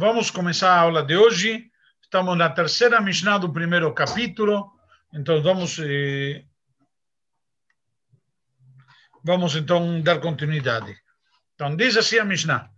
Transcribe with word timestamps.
vamos 0.00 0.30
começar 0.30 0.70
a 0.72 0.80
aula 0.80 1.02
de 1.02 1.14
hoje. 1.14 1.70
Estamos 2.00 2.34
na 2.38 2.48
terceira 2.48 3.02
Mishnah 3.02 3.36
do 3.36 3.52
primeiro 3.52 3.92
capítulo. 3.92 4.72
Então, 5.12 5.42
vamos, 5.42 5.78
eh, 5.78 6.42
vamos 9.22 9.54
então 9.56 10.00
dar 10.00 10.18
continuidade. 10.18 10.96
Então, 11.54 11.76
diz 11.76 11.98
assim 11.98 12.16
a 12.16 12.24
Mishnah. 12.24 12.70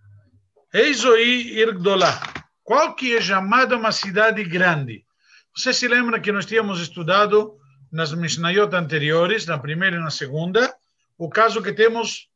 Eizoi 0.75 1.61
Irgdolá. 1.61 2.21
Qual 2.65 2.97
que 2.97 3.17
é 3.17 3.21
chamada 3.21 3.77
uma 3.77 3.93
cidade 3.93 4.43
grande? 4.43 5.07
Você 5.57 5.73
se 5.73 5.87
lembra 5.87 6.19
que 6.19 6.33
nós 6.33 6.45
tínhamos 6.45 6.81
estudado 6.81 7.57
nas 7.93 8.13
Mishnayot 8.13 8.75
anteriores, 8.75 9.47
na 9.47 9.59
primeira 9.59 9.95
e 9.95 10.01
na 10.01 10.11
segunda, 10.11 10.75
o 11.17 11.31
caso 11.31 11.63
que 11.63 11.73
temos 11.73 12.29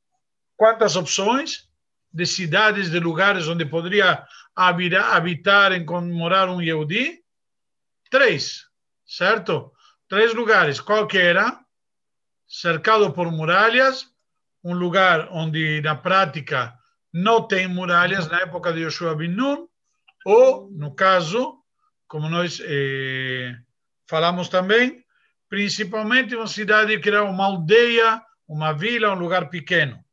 quantas 0.57 0.95
opções 0.95 1.69
de 2.13 2.25
cidades, 2.25 2.89
de 2.89 3.01
lugares 3.01 3.49
onde 3.49 3.65
poderia 3.65 4.25
habitar, 4.57 5.73
e 5.73 5.85
morar 5.85 6.49
um 6.49 6.63
Yehudi? 6.63 7.23
Três, 8.11 8.67
certo? 9.07 9.73
Três 10.09 10.33
lugares. 10.35 10.81
Qual 10.81 11.07
que 11.07 11.19
era? 11.19 11.61
Cercado 12.49 13.13
por 13.13 13.31
muralhas, 13.31 14.07
um 14.65 14.73
lugar 14.73 15.29
onde 15.31 15.81
na 15.83 15.95
prática 15.95 16.75
não 17.13 17.47
tem 17.47 17.69
muralhas 17.69 18.29
na 18.29 18.41
época 18.41 18.73
de 18.73 18.81
Yoshua 18.81 19.15
bin 19.15 19.37
ou, 20.25 20.71
no 20.73 20.95
caso, 20.95 21.63
como 22.09 22.29
nós 22.29 22.61
eh, 22.61 23.57
falamos 24.09 24.49
também, 24.49 25.05
principalmente 25.49 26.35
uma 26.35 26.47
cidade 26.47 26.99
que 26.99 27.09
era 27.09 27.23
uma 27.25 27.45
aldeia, 27.45 28.23
uma 28.49 28.73
vila, 28.73 29.13
um 29.13 29.19
lugar 29.19 29.49
pequeno. 29.49 30.05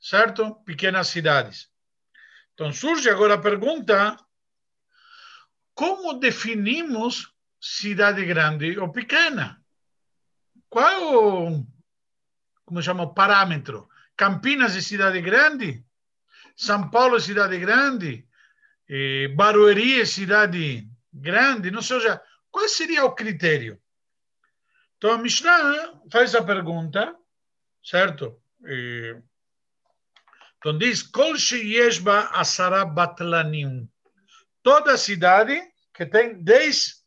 Certo? 0.00 0.54
Pequenas 0.64 1.08
cidades. 1.08 1.69
Então 2.60 2.74
surge 2.74 3.08
agora 3.08 3.36
a 3.36 3.40
pergunta: 3.40 4.18
como 5.72 6.12
definimos 6.20 7.32
cidade 7.58 8.22
grande 8.26 8.78
ou 8.78 8.92
pequena? 8.92 9.64
Qual 10.68 10.86
é 10.86 10.98
o, 10.98 11.66
como 12.66 12.82
chama, 12.82 13.04
o 13.04 13.14
parâmetro? 13.14 13.88
Campinas 14.14 14.76
é 14.76 14.82
cidade 14.82 15.22
grande? 15.22 15.82
São 16.54 16.90
Paulo 16.90 17.16
é 17.16 17.20
cidade 17.20 17.58
grande? 17.58 18.28
Barueri 19.34 20.02
é 20.02 20.04
cidade 20.04 20.86
grande? 21.10 21.70
Não 21.70 21.80
sei, 21.80 21.98
seja, 22.00 22.22
qual 22.50 22.68
seria 22.68 23.06
o 23.06 23.14
critério? 23.14 23.80
Então 24.98 25.12
a 25.12 25.16
Mishnah 25.16 25.98
faz 26.12 26.34
a 26.34 26.44
pergunta, 26.44 27.16
certo? 27.82 28.38
Eh, 28.66 29.22
então 30.60 30.76
diz, 30.76 31.02
Kol 31.02 31.38
sheyeshba 31.38 32.28
asara 32.32 32.84
batlanim. 32.84 33.88
Toda 34.62 34.98
cidade 34.98 35.58
que 35.94 36.04
tem 36.04 36.42
10 36.42 37.02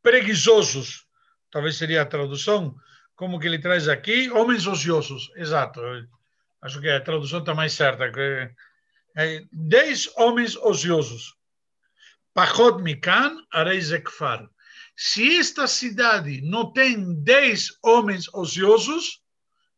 preguiçosos, 0.00 1.04
talvez 1.50 1.76
seria 1.76 2.02
a 2.02 2.06
tradução, 2.06 2.76
como 3.16 3.40
que 3.40 3.48
ele 3.48 3.58
traz 3.58 3.88
aqui, 3.88 4.30
homens 4.30 4.68
ociosos. 4.68 5.32
Exato. 5.34 5.80
Acho 6.62 6.80
que 6.80 6.88
a 6.88 7.00
tradução 7.00 7.40
está 7.40 7.54
mais 7.54 7.72
certa. 7.72 8.04
É, 9.16 9.42
10 9.52 10.16
homens 10.16 10.54
ociosos. 10.56 11.34
Pachot 12.32 12.80
mikan 12.82 13.44
arei 13.52 13.80
zekfar. 13.80 14.48
Se 14.96 15.38
esta 15.38 15.66
cidade 15.66 16.40
não 16.42 16.72
tem 16.72 17.20
10 17.20 17.80
homens 17.82 18.32
ociosos, 18.32 19.20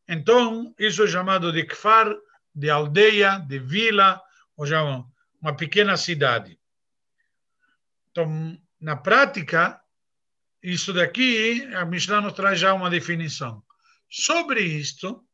então 0.07 0.75
isso 0.79 1.03
é 1.05 1.07
chamado 1.07 1.51
de 1.53 1.65
kfar, 1.65 2.15
de 2.55 2.70
aldeia, 2.70 3.39
de 3.39 3.58
vila, 3.58 4.20
ou 4.56 4.67
já 4.67 4.83
uma 5.41 5.56
pequena 5.56 5.97
cidade. 5.97 6.58
Então, 8.11 8.58
na 8.81 8.97
prática, 8.97 9.81
isso 10.62 10.92
daqui, 10.92 11.67
a 11.75 11.84
Mishnah 11.84 12.20
nos 12.20 12.34
traz 12.34 12.61
já 12.61 12.75
uma 12.75 12.91
definição. 12.91 13.62
Sobre 14.08 14.61
isto, 14.61 15.24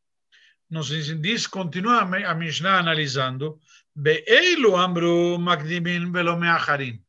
nos 0.71 0.89
diz, 0.89 1.47
continua 1.47 2.01
a 2.01 2.35
Mishnah 2.35 2.79
analisando, 2.79 3.61
Be'eilu 3.95 4.77
amru 4.77 5.39
magdimin 5.39 6.13
velomeacharin. 6.13 7.03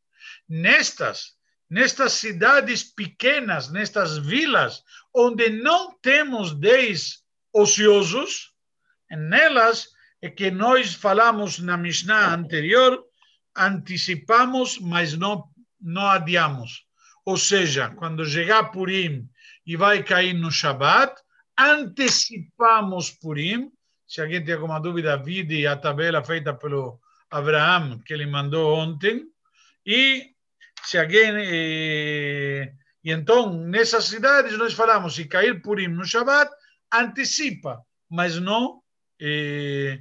Nestas, 0.47 1.35
nestas 1.69 2.13
cidades 2.13 2.83
pequenas, 2.83 3.69
nestas 3.69 4.17
vilas, 4.17 4.83
onde 5.13 5.49
não 5.49 5.93
temos 5.99 6.55
dez 6.55 7.23
ociosos, 7.53 8.51
nelas 9.11 9.89
é 10.21 10.29
que 10.29 10.51
nós 10.51 10.93
falamos 10.93 11.59
na 11.59 11.77
Mishnah 11.77 12.33
anterior, 12.33 13.03
antecipamos, 13.55 14.77
mas 14.79 15.13
não, 15.13 15.45
não 15.81 16.07
adiamos. 16.07 16.85
Ou 17.25 17.37
seja, 17.37 17.89
quando 17.91 18.25
chegar 18.25 18.71
Purim 18.71 19.29
e 19.65 19.75
vai 19.75 20.03
cair 20.03 20.33
no 20.33 20.51
Shabat, 20.51 21.13
antecipamos 21.57 23.11
Purim. 23.11 23.71
Se 24.07 24.21
alguém 24.21 24.43
tem 24.43 24.55
alguma 24.55 24.79
dúvida, 24.79 25.17
vide 25.17 25.67
a 25.67 25.75
tabela 25.75 26.23
feita 26.23 26.53
pelo 26.53 26.99
Abraham, 27.29 27.99
que 27.99 28.13
ele 28.13 28.25
mandou 28.25 28.75
ontem. 28.75 29.25
E 29.85 30.31
se 30.83 30.97
alguém. 30.97 31.31
Eh, 31.35 32.73
e 33.03 33.11
então, 33.11 33.53
nessas 33.53 34.05
cidades, 34.05 34.57
nós 34.57 34.73
falamos: 34.73 35.15
se 35.15 35.25
cair 35.25 35.61
Purim 35.61 35.87
no 35.87 36.05
Shabat, 36.05 36.51
antecipa, 36.91 37.81
mas 38.09 38.39
não 38.39 38.78
eh, 39.19 39.99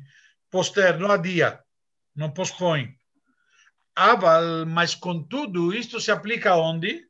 poster, 0.50 0.98
não 0.98 1.10
adia, 1.10 1.60
não 2.14 2.30
pospõe. 2.30 2.94
Aval, 3.94 4.64
mas 4.66 4.94
contudo, 4.94 5.74
isto 5.74 6.00
se 6.00 6.10
aplica 6.10 6.54
onde? 6.54 7.04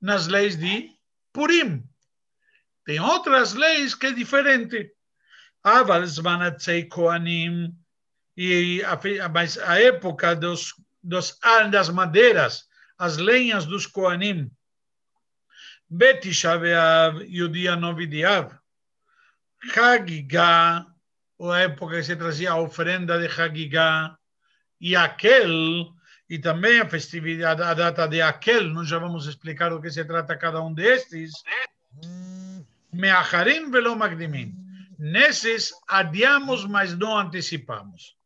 Nas 0.00 0.26
leis 0.26 0.56
de 0.56 0.90
Purim. 1.32 1.82
Tem 2.84 3.00
outras 3.00 3.54
leis 3.54 3.94
que 3.94 4.06
é 4.06 4.12
diferente. 4.12 4.92
Aval, 5.62 6.06
Zvanatzei 6.06 6.84
Koanim, 6.84 7.74
e 8.36 8.82
a, 8.84 9.28
mas 9.28 9.56
a 9.56 9.80
época 9.80 10.36
dos, 10.36 10.74
dos, 11.02 11.38
das 11.70 11.88
madeiras, 11.88 12.66
as 12.98 13.16
lenhas 13.16 13.64
dos 13.64 13.86
Koanim, 13.86 14.50
Betisha 15.88 16.58
Beav 16.58 17.24
e 17.26 17.42
o 17.42 17.48
dia 17.48 17.76
9 17.76 18.06
de 18.06 18.24
Av, 18.24 18.52
Hagigah, 19.74 20.86
a 21.40 21.60
época 21.60 21.96
que 21.96 22.02
se 22.02 22.16
trazia 22.16 22.52
a 22.52 22.60
oferenda 22.60 23.18
de 23.18 23.26
Hagigah, 23.26 24.16
e 24.80 24.94
aquel, 24.94 25.92
e 26.28 26.38
também 26.38 26.80
a 26.80 26.88
festividade, 26.88 27.62
a 27.62 27.74
data 27.74 28.06
de 28.06 28.20
aquel, 28.20 28.64
nós 28.64 28.88
já 28.88 28.98
vamos 28.98 29.26
explicar 29.26 29.72
o 29.72 29.80
que 29.80 29.90
se 29.90 30.04
trata 30.04 30.36
cada 30.36 30.62
um 30.62 30.72
destes, 30.72 31.32
Meacharim 32.92 33.70
velo 33.70 33.96
magdimin. 33.96 34.54
Nesses 34.98 35.72
adiamos, 35.86 36.64
mas 36.64 36.96
não 36.96 37.18
antecipamos. 37.18 38.16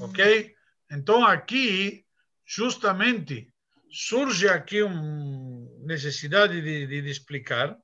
Ok? 0.00 0.54
Então 0.90 1.24
aqui, 1.24 2.04
justamente, 2.44 3.52
surge 3.90 4.48
aqui 4.48 4.82
uma 4.82 5.68
necessidade 5.86 6.60
de, 6.60 6.86
de, 6.86 7.02
de 7.02 7.10
explicar 7.10 7.76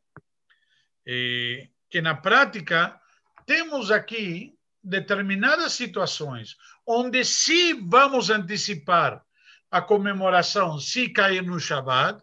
eh, 1.06 1.69
que 1.89 2.01
na 2.01 2.15
prática 2.15 3.01
temos 3.47 3.91
aqui 3.91 4.55
determinadas 4.82 5.72
situações 5.72 6.56
onde 6.87 7.25
se 7.25 7.72
vamos 7.75 8.31
antecipar 8.31 9.25
a 9.71 9.81
comemoração 9.81 10.78
se 10.78 11.09
cair 11.09 11.43
no 11.43 11.59
Shabat, 11.59 12.22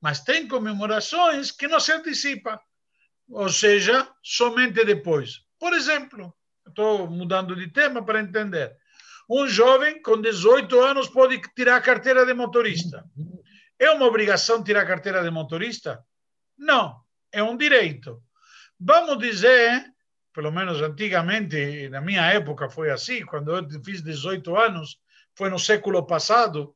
mas 0.00 0.20
tem 0.20 0.48
comemorações 0.48 1.50
que 1.50 1.68
não 1.68 1.80
se 1.80 1.92
antecipa, 1.92 2.60
ou 3.30 3.48
seja, 3.48 4.08
somente 4.22 4.84
depois. 4.84 5.42
Por 5.58 5.72
exemplo, 5.72 6.34
estou 6.66 7.08
mudando 7.08 7.54
de 7.54 7.68
tema 7.68 8.04
para 8.04 8.20
entender. 8.20 8.76
Um 9.30 9.46
jovem 9.46 10.02
com 10.02 10.20
18 10.20 10.80
anos 10.80 11.08
pode 11.08 11.40
tirar 11.54 11.76
a 11.76 11.80
carteira 11.80 12.26
de 12.26 12.34
motorista. 12.34 13.04
É 13.78 13.90
uma 13.90 14.06
obrigação 14.06 14.62
tirar 14.62 14.82
a 14.82 14.86
carteira 14.86 15.22
de 15.22 15.30
motorista? 15.30 16.04
Não, 16.58 17.00
é 17.30 17.42
um 17.42 17.56
direito. 17.56 18.22
Vamos 18.78 19.18
dizer 19.18 19.84
pelo 20.32 20.50
menos 20.50 20.80
antigamente, 20.80 21.88
na 21.88 22.00
minha 22.00 22.22
época 22.32 22.68
foi 22.68 22.90
assim, 22.90 23.24
quando 23.24 23.54
eu 23.54 23.82
fiz 23.82 24.02
18 24.02 24.56
anos, 24.56 24.98
foi 25.34 25.50
no 25.50 25.58
século 25.58 26.06
passado, 26.06 26.74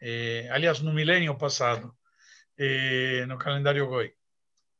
eh, 0.00 0.48
aliás, 0.50 0.80
no 0.80 0.92
milênio 0.92 1.36
passado, 1.36 1.94
eh, 2.58 3.24
no 3.26 3.38
calendário 3.38 3.86
Goi. 3.86 4.12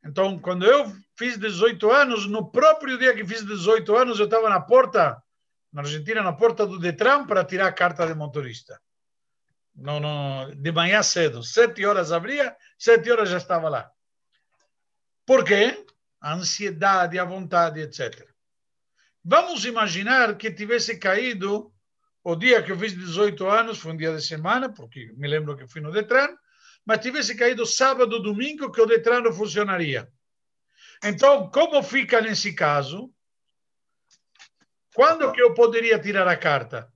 Então, 0.05 0.39
quando 0.39 0.67
eu 0.67 0.93
fiz 1.17 1.39
18 1.39 1.91
anos, 1.91 2.27
no 2.27 2.51
próprio 2.51 2.99
dia 2.99 3.15
que 3.15 3.25
fiz 3.25 3.45
18 3.45 3.97
anos, 3.97 4.19
eu 4.19 4.25
estava 4.25 4.49
na 4.49 4.61
porta, 4.61 5.23
na 5.73 5.83
Argentina, 5.83 6.23
na 6.23 6.33
porta 6.33 6.67
do 6.67 6.79
Detran 6.79 7.27
para 7.27 7.45
tirar 7.45 7.69
a 7.69 7.73
carta 7.73 8.07
de 8.07 8.15
motorista. 8.15 8.81
Não, 9.75 10.01
não, 10.01 10.51
de 10.55 10.73
manhã 10.73 11.03
cedo, 11.03 11.43
sete 11.43 11.87
horas 11.87 12.13
abria, 12.13 12.55
sete 12.79 13.11
horas 13.11 13.31
já 13.31 13.39
estava 13.39 13.69
lá. 13.69 13.91
Por 15.25 15.45
quê? 15.45 15.87
A 16.23 16.35
ansiedade, 16.35 17.19
a 17.19 17.25
vontade, 17.25 17.81
etc. 17.81 18.27
Vamos 19.25 19.65
imaginar 19.65 20.37
que 20.37 20.51
tivesse 20.51 20.97
caído 20.97 21.73
o 22.25 22.37
dia 22.37 22.63
que 22.63 22.71
eu 22.71 22.79
fiz 22.79 22.95
18 22.95 23.49
anos 23.49 23.79
foi 23.79 23.93
um 23.93 23.97
dia 23.97 24.15
de 24.15 24.23
semana, 24.23 24.73
porque 24.73 25.13
me 25.17 25.27
lembro 25.27 25.57
que 25.57 25.67
fui 25.67 25.81
no 25.81 25.91
Detran, 25.91 26.29
mas 26.85 27.01
tivesse 27.01 27.35
caído 27.35 27.67
sábado, 27.67 28.23
domingo, 28.23 28.71
que 28.71 28.81
o 28.81 28.87
Detran 28.87 29.23
não 29.23 29.33
funcionaria. 29.33 30.09
Então, 31.03 31.51
como 31.51 31.83
fica 31.83 32.21
nesse 32.21 32.55
caso? 32.55 33.13
Quando 34.95 35.33
que 35.33 35.43
eu 35.43 35.53
poderia 35.55 35.99
tirar 35.99 36.29
a 36.29 36.37
carta? 36.37 36.93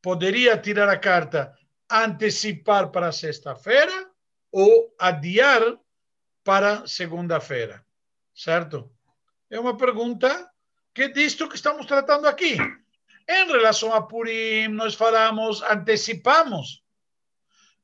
Poderia 0.00 0.56
tirar 0.56 0.88
a 0.88 0.98
carta, 0.98 1.54
antecipar 1.90 2.90
para 2.90 3.12
sexta-feira 3.12 4.10
ou 4.50 4.94
adiar 4.98 5.78
para 6.42 6.86
segunda-feira, 6.86 7.84
certo? 8.34 8.90
É 9.50 9.58
uma 9.58 9.76
pergunta 9.76 10.50
que 10.92 11.02
é 11.02 11.08
disto 11.08 11.48
que 11.48 11.56
estamos 11.56 11.86
tratando 11.86 12.26
aqui. 12.26 12.56
Em 13.28 13.46
relação 13.46 13.92
a 13.94 14.02
Purim, 14.02 14.68
nós 14.68 14.94
falamos, 14.94 15.62
antecipamos. 15.62 16.82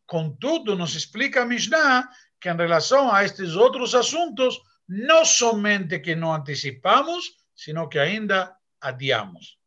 Contudo, 0.06 0.76
nos 0.76 0.94
explica 0.94 1.42
a 1.42 1.46
Mishnah 1.46 2.08
que 2.40 2.48
em 2.48 2.56
relação 2.56 3.12
a 3.12 3.24
estes 3.24 3.54
outros 3.54 3.94
assuntos, 3.94 4.58
não 4.88 5.24
somente 5.24 6.00
que 6.00 6.14
não 6.14 6.34
antecipamos, 6.34 7.24
sino 7.54 7.88
que 7.88 7.98
ainda 7.98 8.56
adiamos. 8.80 9.58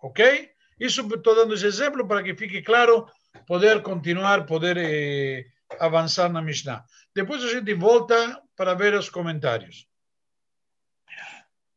Ok? 0.00 0.50
Isso 0.78 1.02
estou 1.02 1.34
dando 1.34 1.54
esse 1.54 1.66
exemplo 1.66 2.06
para 2.06 2.22
que 2.22 2.34
fique 2.34 2.62
claro, 2.62 3.06
poder 3.46 3.82
continuar, 3.82 4.44
poder 4.44 4.76
eh, 4.76 5.46
avançar 5.78 6.30
na 6.30 6.42
Mishnah. 6.42 6.84
Depois 7.14 7.42
a 7.44 7.48
gente 7.48 7.72
volta 7.74 8.42
para 8.56 8.74
ver 8.74 8.94
os 8.94 9.08
comentários. 9.08 9.86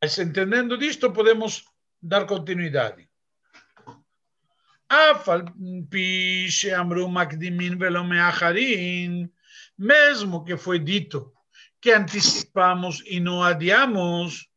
Mas 0.01 0.17
entendendo 0.17 0.77
disto, 0.77 1.11
podemos 1.11 1.65
dar 2.01 2.25
continuidade. 2.25 3.09
mesmo 9.77 10.43
que 10.43 10.57
foi 10.57 10.79
dito 10.79 11.33
que 11.81 11.91
antecipamos 11.91 13.03
e 13.05 13.19
não 13.19 13.43
adiamos, 13.43 14.49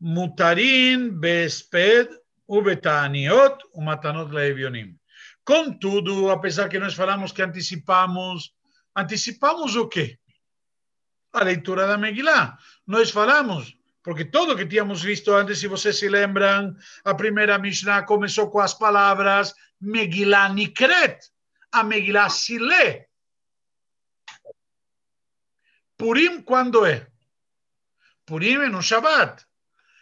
mutarin 0.00 1.10
besped 1.10 2.08
ubetaniot 2.48 3.58
umatanot 3.72 4.32
leivionim. 4.32 4.98
Contudo, 5.44 6.30
apesar 6.30 6.68
que 6.68 6.78
nós 6.78 6.94
falamos 6.94 7.32
que 7.32 7.42
antecipamos, 7.42 8.54
antecipamos 8.96 9.76
o 9.76 9.88
quê? 9.88 10.18
A 11.32 11.44
leitura 11.44 11.86
da 11.86 11.98
Megillah. 11.98 12.56
Nós 12.86 13.10
falamos, 13.10 13.76
porque 14.02 14.24
tudo 14.24 14.56
que 14.56 14.66
tínhamos 14.66 15.02
visto 15.02 15.32
antes, 15.32 15.60
se 15.60 15.68
vocês 15.68 15.98
se 15.98 16.08
lembram, 16.08 16.74
a 17.04 17.14
primeira 17.14 17.58
Mishnah 17.58 18.02
começou 18.04 18.50
com 18.50 18.60
as 18.60 18.74
palavras 18.74 19.54
Megillah 19.80 20.48
Nikret, 20.48 21.18
a 21.70 21.82
Megillah 21.84 22.28
se 22.28 22.58
lê. 22.58 23.06
Purim 25.96 26.42
quando 26.42 26.84
é? 26.84 27.06
Purim 28.26 28.56
é 28.56 28.68
no 28.68 28.82
Shabbat. 28.82 29.44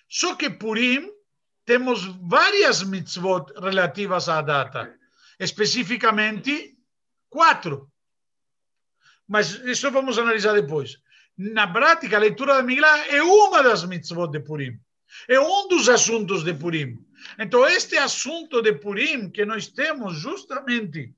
Só 0.09 0.35
que 0.35 0.49
Purim 0.49 1.11
temos 1.65 2.05
várias 2.23 2.83
mitzvot 2.83 3.53
relativas 3.61 4.29
à 4.29 4.41
data 4.41 4.99
especificamente 5.41 6.77
quatro. 7.31 7.91
Mas 9.27 9.55
isso 9.65 9.91
vamos 9.91 10.19
analisar 10.19 10.53
depois. 10.53 11.01
Na 11.41 11.67
prática, 11.67 12.17
a 12.17 12.21
leitura 12.21 12.57
da 12.57 12.63
Miglah 12.63 13.07
é 13.09 13.23
uma 13.23 13.63
das 13.63 13.83
mitzvot 13.87 14.31
de 14.31 14.41
Purim. 14.41 14.79
É 15.27 15.41
um 15.41 15.69
dos 15.69 15.89
assuntos 15.89 16.45
de 16.45 16.53
Purim. 16.53 17.03
Então, 17.39 17.67
este 17.67 17.97
assunto 17.97 18.61
de 18.61 18.75
Purim 18.75 19.31
que 19.31 19.47
nós 19.47 19.67
temos 19.69 20.19
justamente 20.19 21.15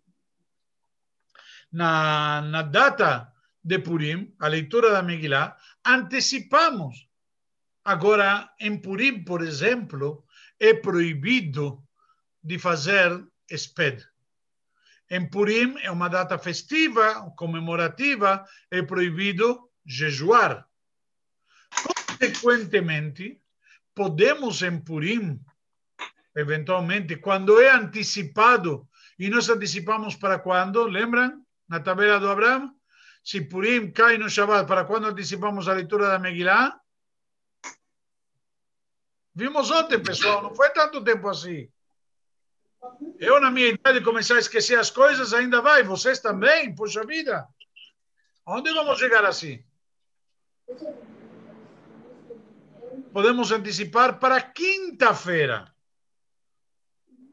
na, 1.73 2.41
na 2.43 2.63
data 2.63 3.33
de 3.65 3.81
Purim, 3.81 4.33
a 4.39 4.47
leitura 4.47 4.93
da 4.93 5.03
Megillah, 5.03 5.57
antecipamos. 5.85 7.09
Agora, 7.85 8.49
em 8.61 8.81
Purim, 8.81 9.25
por 9.25 9.43
exemplo, 9.43 10.25
é 10.61 10.73
proibido 10.73 11.83
de 12.41 12.61
fazer 12.61 13.27
esped. 13.51 14.07
Em 15.11 15.29
Purim 15.29 15.75
é 15.83 15.91
uma 15.91 16.07
data 16.07 16.39
festiva, 16.39 17.29
comemorativa, 17.37 18.47
é 18.71 18.83
proibido 18.83 19.72
jejuar. 19.85 20.67
Consequentemente, 22.19 23.41
podemos 23.95 24.63
em 24.63 24.79
Purim, 24.81 25.41
eventualmente, 26.37 27.17
quando 27.17 27.61
é 27.61 27.71
antecipado, 27.71 28.89
e 29.19 29.29
nós 29.29 29.49
antecipamos 29.49 30.17
para 30.17 30.39
quando? 30.39 30.85
Lembram? 30.85 31.45
Na 31.69 31.81
tabela 31.81 32.19
do 32.21 32.31
Abraão? 32.31 32.75
Se 33.25 33.41
Purim 33.41 33.91
cai 33.91 34.19
no 34.19 34.29
Shabbat, 34.29 34.67
para 34.67 34.85
quando 34.85 35.07
antecipamos 35.07 35.69
a 35.69 35.75
leitura 35.75 36.09
da 36.09 36.19
Megillah? 36.19 36.79
Vimos 39.35 39.71
ontem, 39.71 39.99
pessoal, 40.03 40.43
não 40.43 40.55
foi 40.55 40.71
tanto 40.71 41.03
tempo 41.03 41.29
assim. 41.29 41.71
Eu, 43.19 43.41
na 43.41 43.51
minha 43.51 43.69
idade, 43.69 44.03
começar 44.03 44.35
a 44.37 44.41
esquecer 44.41 44.79
as 44.79 44.91
coisas, 44.91 45.33
ainda 45.33 45.61
vai. 45.63 45.83
Vocês 45.83 46.19
também? 46.19 46.75
Puxa 46.75 47.07
vida. 47.07 47.47
Onde 48.45 48.73
vamos 48.73 48.99
chegar 48.99 49.25
assim? 49.25 49.65
Podemos 53.13 53.53
antecipar 53.53 54.19
para 54.19 54.41
quinta-feira. 54.41 55.73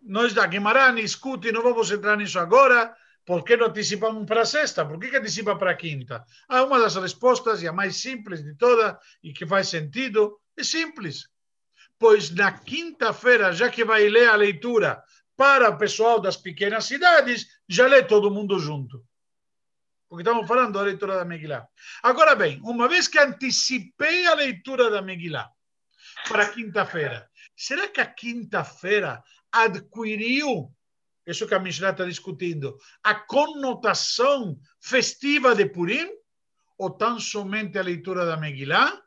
Nós 0.02 0.34
da 0.34 0.46
Guimarães 0.46 1.12
escute, 1.12 1.52
não 1.52 1.62
vamos 1.62 1.92
entrar 1.92 2.18
nisso 2.18 2.40
agora. 2.40 2.96
Por 3.26 3.44
que 3.44 3.56
não 3.56 3.68
antecipamos 3.68 4.26
para 4.26 4.44
sexta? 4.44 4.86
Por 4.86 5.00
que, 5.00 5.10
que 5.10 5.18
antecipa 5.18 5.56
para 5.56 5.76
quinta? 5.76 6.26
Ah, 6.48 6.64
uma 6.64 6.80
das 6.80 6.96
respostas, 6.96 7.62
e 7.62 7.68
a 7.68 7.72
mais 7.72 7.98
simples 7.98 8.44
de 8.44 8.56
todas, 8.56 8.96
e 9.22 9.32
que 9.32 9.46
faz 9.46 9.68
sentido, 9.68 10.40
é 10.58 10.64
simples. 10.64 11.30
Pois 12.00 12.32
na 12.32 12.52
quinta-feira, 12.52 13.54
já 13.54 13.70
que 13.70 13.86
vai 13.86 14.10
ler 14.10 14.30
a 14.30 14.36
leitura 14.36 15.04
para 15.38 15.70
o 15.70 15.78
pessoal 15.78 16.20
das 16.20 16.36
pequenas 16.36 16.86
cidades, 16.86 17.48
já 17.68 17.88
lê 17.88 18.04
todo 18.04 18.32
mundo 18.32 18.58
junto. 18.58 19.06
Porque 20.10 20.24
estamos 20.24 20.48
falando 20.48 20.74
da 20.74 20.82
leitura 20.82 21.18
da 21.18 21.24
Megillah. 21.24 21.68
Agora 22.02 22.36
bem, 22.36 22.60
uma 22.64 22.88
vez 22.88 23.08
que 23.08 23.20
antecipei 23.20 24.26
a 24.26 24.34
leitura 24.34 24.90
da 24.90 25.04
Megillah 25.04 25.50
para 26.28 26.50
quinta-feira, 26.50 27.30
será 27.56 27.88
que 27.88 28.02
a 28.02 28.08
quinta-feira 28.08 29.24
adquiriu, 29.52 30.74
isso 31.28 31.48
que 31.48 31.54
a 31.54 31.60
Mishnah 31.60 31.92
está 31.92 32.06
discutindo, 32.06 32.76
a 33.04 33.14
conotação 33.14 34.60
festiva 34.82 35.56
de 35.56 35.68
Purim? 35.68 36.10
Ou 36.78 36.90
tão 36.90 37.20
somente 37.20 37.78
a 37.78 37.84
leitura 37.84 38.26
da 38.26 38.38
Megillah? 38.38 39.00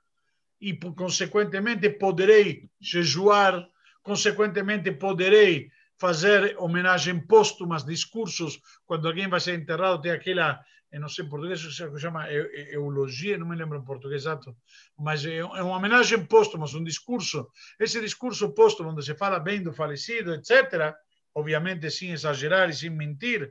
E, 0.61 0.77
consequentemente, 0.77 1.91
poderei 1.91 2.71
jejuar, 2.81 3.67
consequentemente, 4.03 4.93
poderei 4.93 5.69
fazer 5.99 6.57
homenagem 6.59 7.25
póstumas, 7.27 7.85
discursos, 7.85 8.61
quando 8.85 9.09
alguém 9.09 9.29
vai 9.29 9.41
ser 9.41 9.55
enterrado, 9.55 10.01
tem 10.01 10.13
aquela, 10.13 10.61
eu 10.93 11.01
não 11.01 11.09
sei 11.09 11.25
em 11.25 11.29
português, 11.29 11.61
se 11.61 11.71
chama 11.99 12.31
eulogia, 12.31 13.39
não 13.39 13.49
me 13.49 13.57
lembro 13.57 13.79
em 13.79 13.85
português 13.85 14.23
exato, 14.23 14.55
mas 14.99 15.25
é 15.25 15.43
uma 15.43 15.77
homenagem 15.79 16.27
póstuma, 16.27 16.67
um 16.75 16.85
discurso. 16.85 17.49
Esse 17.81 17.99
discurso 17.99 18.53
póstumo, 18.53 18.91
onde 18.91 19.03
se 19.03 19.15
fala 19.15 19.41
bem 19.41 19.63
do 19.63 19.73
falecido, 19.73 20.35
etc., 20.35 20.95
obviamente 21.35 21.91
sem 21.91 22.13
exagerar 22.13 22.69
e 22.69 22.75
sem 22.75 22.91
mentir, 22.91 23.51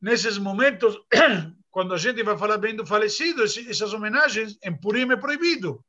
nesses 0.00 0.38
momentos, 0.38 0.98
quando 1.70 1.92
a 1.92 1.98
gente 1.98 2.22
vai 2.22 2.38
falar 2.38 2.56
bem 2.56 2.74
do 2.74 2.86
falecido, 2.86 3.44
essas 3.44 3.92
homenagens, 3.92 4.56
em 4.64 4.74
Purim 4.74 5.12
é 5.12 5.16
proibido. 5.16 5.84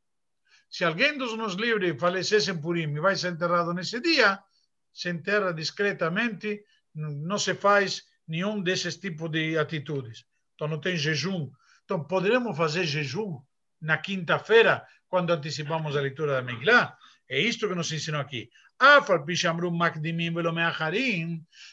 Se 0.70 0.84
alguém 0.84 1.18
dos 1.18 1.38
nos 1.38 1.54
livres 1.54 1.98
falecesse 1.98 2.52
em 2.52 2.60
Purim 2.60 2.94
e 2.94 3.00
vai 3.00 3.16
ser 3.16 3.32
enterrado 3.32 3.74
nesse 3.74 4.02
dia, 4.02 4.44
se 4.92 5.10
enterra 5.10 5.54
discretamente, 5.54 6.66
não 6.94 7.38
se 7.38 7.54
faz 7.54 8.04
nenhum 8.28 8.62
desses 8.62 8.98
tipos 8.98 9.30
de 9.32 9.58
atitudes. 9.58 10.26
Então 10.56 10.68
não 10.68 10.80
tem 10.80 10.98
jejum. 10.98 11.52
Então 11.84 12.04
poderemos 12.04 12.58
fazer 12.58 12.86
jejum 12.86 13.42
na 13.80 13.98
quinta-feira, 13.98 14.86
quando 15.08 15.32
antecipamos 15.32 15.96
a 15.96 16.02
leitura 16.02 16.34
da 16.34 16.42
Megillah? 16.42 16.98
É 17.30 17.40
isto 17.40 17.68
que 17.68 17.76
nos 17.76 17.92
ensinou 17.92 18.22
aqui. 18.22 18.50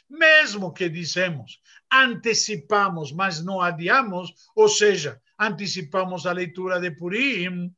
Mesmo 0.09 0.73
que 0.73 0.89
dizemos, 0.89 1.61
antecipamos, 1.91 3.13
mas 3.13 3.45
não 3.45 3.61
adiamos, 3.61 4.33
ou 4.55 4.69
seja, 4.69 5.21
antecipamos 5.39 6.27
a 6.27 6.33
leitura 6.33 6.81
de 6.81 6.91
Purim. 6.91 7.75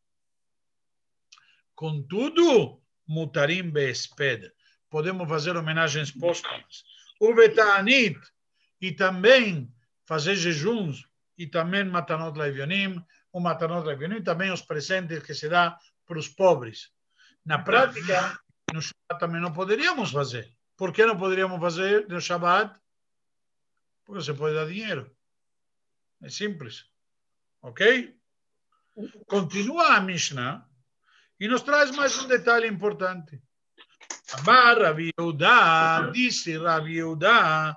Contudo, 1.75 2.81
mutarim 3.07 3.71
besped 3.71 4.53
podemos 4.95 5.29
fazer 5.29 5.57
homenagens 5.57 6.13
póstumas. 6.13 6.85
O 7.19 7.35
Betanit, 7.35 8.17
e 8.81 8.93
também 8.93 9.69
fazer 10.07 10.35
jejuns, 10.35 11.07
e 11.37 11.47
também 11.47 11.85
Matanot 11.85 12.39
Levionim, 12.39 13.05
o 13.33 13.41
Matanot 13.41 13.87
Levionim, 13.87 14.23
também 14.23 14.53
os 14.53 14.63
presentes 14.63 15.23
que 15.23 15.35
se 15.35 15.49
dá 15.49 15.77
para 16.07 16.19
os 16.19 16.29
pobres. 16.29 16.91
Na 17.45 17.59
prática, 17.59 18.39
no 18.73 18.81
Shabbat 18.81 19.19
também 19.19 19.41
não 19.41 19.53
poderíamos 19.53 20.11
fazer. 20.11 20.51
Por 20.77 20.93
que 20.93 21.05
não 21.05 21.17
poderíamos 21.17 21.61
fazer 21.61 22.09
no 22.09 22.21
Shabbat? 22.21 22.79
Porque 24.05 24.23
você 24.23 24.35
pode 24.35 24.55
dar 24.55 24.67
dinheiro. 24.67 25.11
É 26.23 26.29
simples. 26.29 26.87
Ok? 27.63 28.17
Continua 29.27 29.97
a 29.97 30.01
Mishnah 30.01 30.67
e 31.41 31.49
nos 31.49 31.63
traz 31.63 31.91
mais 31.91 32.17
um 32.23 32.29
detalhe 32.29 32.67
importante. 32.69 33.43
Amar 34.33 34.79
Rabi 34.81 35.11
Yehuda, 35.19 36.11
disse 36.13 36.57
Rabi 36.57 36.97
Yehuda, 36.97 37.77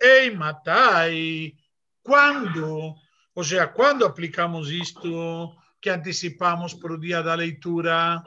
Ei 0.00 0.30
Matai, 0.30 1.54
quando, 2.02 2.94
ou 3.34 3.44
seja, 3.44 3.66
quando 3.66 4.04
aplicamos 4.04 4.70
isto 4.70 5.54
que 5.80 5.90
antecipamos 5.90 6.74
para 6.74 6.92
o 6.92 7.00
dia 7.00 7.22
da 7.22 7.34
leitura, 7.34 8.22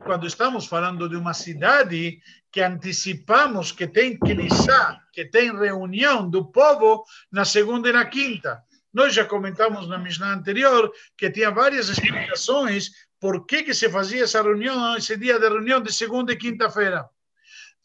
quando 0.00 0.26
estamos 0.26 0.66
falando 0.66 1.08
de 1.08 1.16
uma 1.16 1.34
cidade 1.34 2.18
que 2.50 2.62
antecipamos 2.62 3.70
que 3.70 3.86
tem 3.86 4.18
Knesset, 4.18 4.98
que 5.12 5.24
tem 5.26 5.54
reunião 5.54 6.28
do 6.28 6.50
povo 6.50 7.04
na 7.30 7.44
segunda 7.44 7.88
e 7.90 7.92
na 7.92 8.06
quinta. 8.06 8.62
Nós 8.92 9.12
já 9.12 9.26
comentamos 9.26 9.86
na 9.86 9.98
Mishnah 9.98 10.32
anterior 10.32 10.90
que 11.18 11.30
tinha 11.30 11.50
várias 11.50 11.90
explicações 11.90 12.90
por 13.20 13.46
que, 13.46 13.62
que 13.62 13.74
se 13.74 13.90
fazia 13.90 14.24
essa 14.24 14.42
reunião, 14.42 14.96
esse 14.96 15.16
dia 15.16 15.38
de 15.38 15.48
reunião 15.48 15.80
de 15.80 15.92
segunda 15.92 16.32
e 16.32 16.36
quinta-feira. 16.36 17.06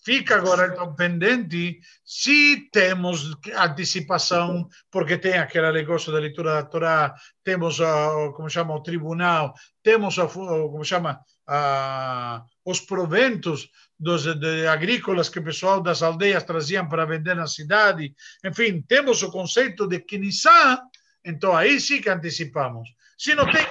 Fica 0.03 0.35
agora 0.35 0.73
então 0.73 0.95
pendente 0.95 1.79
se 2.03 2.67
temos 2.71 3.35
antecipação, 3.55 4.67
porque 4.89 5.15
tem 5.15 5.37
aquele 5.37 5.71
negócio 5.71 6.11
da 6.11 6.17
leitura 6.17 6.55
da 6.55 6.63
Torá, 6.63 7.13
temos, 7.43 7.79
uh, 7.79 8.33
como 8.35 8.49
chama, 8.49 8.75
o 8.75 8.81
tribunal, 8.81 9.53
temos, 9.83 10.17
uh, 10.17 10.27
como 10.27 10.83
chama, 10.83 11.19
uh, 11.47 12.43
os 12.65 12.79
proventos 12.79 13.69
dos 13.99 14.23
de, 14.23 14.65
agrícolas 14.65 15.29
que 15.29 15.37
o 15.37 15.43
pessoal 15.43 15.79
das 15.79 16.01
aldeias 16.01 16.43
traziam 16.43 16.89
para 16.89 17.05
vender 17.05 17.35
na 17.35 17.45
cidade. 17.45 18.15
Enfim, 18.43 18.81
temos 18.81 19.21
o 19.21 19.29
conceito 19.29 19.87
de 19.87 19.99
Kinissá, 19.99 20.81
então 21.23 21.55
aí 21.55 21.79
sim 21.79 22.01
que 22.01 22.09
antecipamos. 22.09 22.89
Se 23.15 23.35
não 23.35 23.45
tem 23.45 23.67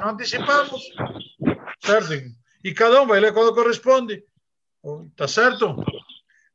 não 0.00 0.10
antecipamos, 0.10 0.80
certo? 1.84 2.22
E 2.62 2.72
cada 2.72 3.02
um 3.02 3.06
vai 3.08 3.18
ler 3.18 3.32
quando 3.32 3.52
corresponde. 3.52 4.22
Tá 5.16 5.28
certo? 5.28 5.76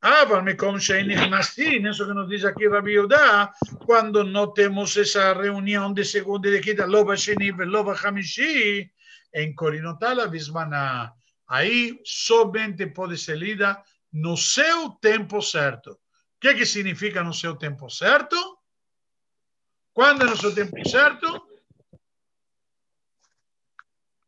Ah, 0.02 0.26
me 0.42 0.54
Nihnasti, 0.54 1.82
isso 1.82 2.06
que 2.06 2.14
nos 2.14 2.30
diz 2.30 2.46
aqui 2.46 2.68
Rabi 2.68 2.94
Yudá, 2.94 3.52
quando 3.86 4.24
não 4.24 4.54
temos 4.54 4.96
essa 4.96 5.34
reunião 5.34 5.94
de 5.94 6.04
segunda 6.06 6.48
e 6.48 6.52
de 6.52 6.62
quinta, 6.62 6.86
Loba 6.86 7.16
Sheni, 7.16 7.52
Loba 7.52 7.96
Hamishi, 7.96 8.92
em 9.34 9.56
Corinotala 9.56 10.28
Bismana, 10.28 11.14
aí 11.48 12.00
somente 12.04 12.88
pode 12.88 13.18
ser 13.18 13.38
lida 13.38 13.82
no 14.12 14.38
seu 14.38 14.92
tempo 14.92 15.42
certo. 15.42 15.92
O 15.92 16.00
que, 16.40 16.54
que 16.54 16.66
significa 16.66 17.24
no 17.24 17.34
seu 17.34 17.56
tempo 17.56 17.90
certo? 17.90 18.36
Quando 19.94 20.24
é 20.24 20.30
no 20.30 20.38
seu 20.38 20.54
tempo 20.54 20.78
certo? 20.88 21.26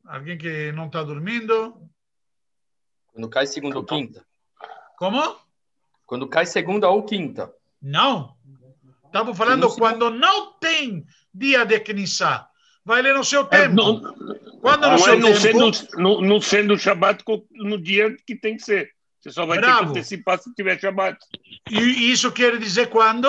Alguém 0.05 0.37
que 0.37 0.71
não 0.71 0.87
está 0.87 1.03
dormindo? 1.03 1.89
Quando 3.19 3.29
cai 3.29 3.47
segunda 3.47 3.77
ou 3.77 3.83
quinta. 3.83 4.25
Como? 4.97 5.35
Quando 6.05 6.27
cai 6.29 6.45
segunda 6.45 6.89
ou 6.89 7.03
quinta. 7.03 7.53
Não. 7.81 8.33
Estamos 9.05 9.37
falando 9.37 9.69
sim, 9.69 9.77
quando 9.77 10.09
não 10.09 10.53
tem 10.53 11.05
dia 11.33 11.65
de 11.65 11.77
Knissá. 11.81 12.47
Vai 12.85 13.01
ler 13.01 13.13
no 13.13 13.25
seu 13.25 13.41
é, 13.41 13.45
tempo. 13.45 13.71
É, 13.71 13.75
não, 13.75 13.99
quando 14.61 14.83
no 14.83 14.91
não 14.91 14.97
seu 14.97 15.13
é 15.13 15.17
não 15.17 15.33
tempo... 15.33 15.73
Sendo, 15.73 16.01
no, 16.01 16.21
não 16.21 16.39
sendo 16.39 16.77
Shabbat 16.77 17.25
no 17.51 17.77
dia 17.77 18.15
que 18.25 18.37
tem 18.37 18.55
que 18.55 18.63
ser. 18.63 18.89
Você 19.19 19.31
só 19.33 19.45
vai 19.45 19.57
Bravo. 19.57 19.79
ter 19.79 19.83
que 19.83 19.89
antecipar 19.99 20.39
se 20.39 20.53
tiver 20.53 20.79
Shabbat. 20.79 21.19
E 21.69 22.09
isso 22.09 22.31
quer 22.31 22.57
dizer 22.57 22.89
quando? 22.89 23.27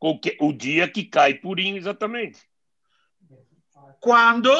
O, 0.00 0.18
que, 0.18 0.36
o 0.40 0.52
dia 0.52 0.88
que 0.88 1.04
cai 1.04 1.34
purinho, 1.34 1.76
exatamente. 1.76 2.40
Quando? 4.00 4.50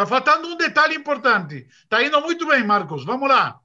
Está 0.00 0.06
faltando 0.06 0.48
um 0.48 0.56
detalhe 0.56 0.96
importante. 0.96 1.68
Está 1.82 2.02
indo 2.02 2.18
muito 2.22 2.46
bem, 2.46 2.64
Marcos. 2.64 3.04
Vamos 3.04 3.28
lá. 3.28 3.60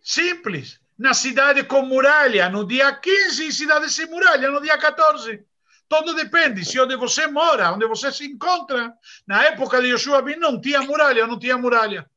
Simples. 0.00 0.80
Na 0.96 1.12
cidade 1.12 1.64
com 1.64 1.82
muralha, 1.82 2.48
no 2.48 2.64
dia 2.64 2.94
15, 2.94 3.44
e 3.44 3.52
cidade 3.52 3.90
sem 3.90 4.06
muralha, 4.06 4.48
no 4.48 4.62
dia 4.62 4.78
14. 4.78 5.44
Tudo 5.88 6.14
depende 6.14 6.64
se 6.64 6.78
onde 6.78 6.94
você 6.94 7.26
mora, 7.26 7.72
onde 7.72 7.84
você 7.88 8.12
se 8.12 8.24
encontra. 8.24 8.94
Na 9.26 9.42
época 9.46 9.82
de 9.82 9.88
Yoshua 9.88 10.22
Bin 10.22 10.36
não 10.36 10.60
tinha 10.60 10.80
muralha, 10.82 11.26
não 11.26 11.36
tinha 11.36 11.58
muralha. 11.58 12.08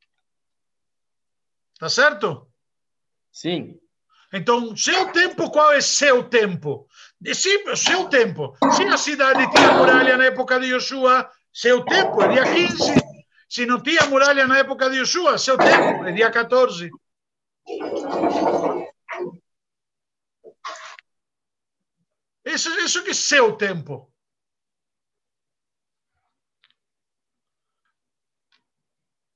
Tá 1.79 1.89
certo? 1.89 2.47
Sim. 3.31 3.79
Então, 4.31 4.77
seu 4.77 5.11
tempo, 5.11 5.49
qual 5.49 5.71
é 5.71 5.81
seu 5.81 6.29
tempo? 6.29 6.87
Sim, 7.33 7.75
seu 7.75 8.09
tempo. 8.09 8.55
Se 8.75 8.83
a 8.83 8.97
cidade 8.97 9.49
tinha 9.51 9.73
muralha 9.73 10.17
na 10.17 10.25
época 10.25 10.59
de 10.59 10.67
Yoshua, 10.67 11.29
seu 11.51 11.83
tempo 11.85 12.21
é 12.21 12.27
dia 12.27 12.43
15. 12.43 12.93
Se 13.49 13.65
não 13.65 13.81
tinha 13.81 14.05
muralha 14.07 14.47
na 14.47 14.57
época 14.57 14.89
de 14.89 14.97
Yoshua, 14.97 15.37
seu 15.37 15.57
tempo 15.57 16.03
é 16.05 16.11
dia 16.11 16.29
14. 16.29 16.89
Isso, 22.45 22.69
isso 22.79 23.03
que 23.03 23.11
é 23.11 23.13
seu 23.13 23.57
tempo. 23.57 24.13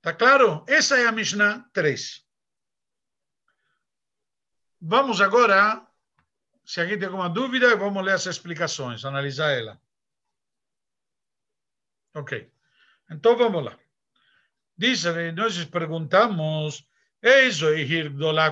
Tá 0.01 0.13
claro? 0.13 0.63
Essa 0.67 0.97
é 0.97 1.07
a 1.07 1.11
Mishnah 1.11 1.67
3. 1.73 2.25
Vamos 4.81 5.19
agora 5.19 5.88
se 6.69 6.79
alguém 6.79 6.99
tem 6.99 7.07
alguma 7.07 7.27
dúvida, 7.27 7.75
vamos 7.75 8.05
ler 8.05 8.13
as 8.13 8.27
explicações, 8.27 9.03
analisar 9.03 9.49
ela. 9.49 9.81
Ok. 12.13 12.47
Então 13.09 13.35
vamos 13.35 13.65
lá. 13.65 13.75
Diz, 14.77 15.03
nós 15.35 15.65
perguntamos, 15.65 16.87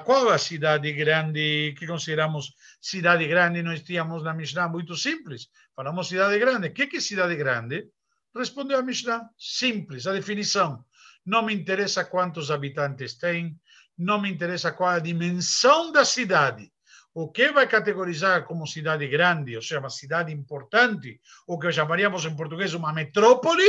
qual 0.03 0.29
a 0.29 0.39
cidade 0.39 0.91
grande 0.93 1.75
que 1.77 1.85
consideramos 1.85 2.55
cidade 2.81 3.27
grande? 3.27 3.61
Nós 3.61 3.83
tínhamos 3.83 4.23
na 4.23 4.33
Mishnah 4.33 4.67
muito 4.67 4.95
simples. 4.95 5.51
Falamos 5.75 6.07
cidade 6.07 6.39
grande. 6.39 6.69
O 6.69 6.73
que 6.73 6.97
é 6.97 6.99
cidade 6.99 7.35
grande? 7.35 7.87
Respondeu 8.35 8.79
a 8.79 8.81
Mishnah, 8.81 9.29
simples, 9.37 10.07
a 10.07 10.13
definição. 10.13 10.83
Não 11.23 11.43
me 11.43 11.53
interessa 11.53 12.03
quantos 12.03 12.49
habitantes 12.49 13.13
tem, 13.13 13.55
não 13.95 14.19
me 14.19 14.31
interessa 14.31 14.71
qual 14.71 14.89
a 14.89 14.99
dimensão 14.99 15.91
da 15.91 16.03
cidade 16.03 16.71
o 17.19 17.31
que 17.31 17.51
vai 17.51 17.67
categorizar 17.67 18.45
como 18.45 18.67
cidade 18.67 19.07
grande, 19.07 19.55
ou 19.55 19.61
seja, 19.63 19.79
uma 19.79 19.89
cidade 19.89 20.31
importante, 20.31 21.19
o 21.47 21.57
que 21.57 21.71
chamaríamos 21.71 22.23
em 22.25 22.35
português 22.35 22.75
uma 22.75 22.93
metrópole, 22.93 23.67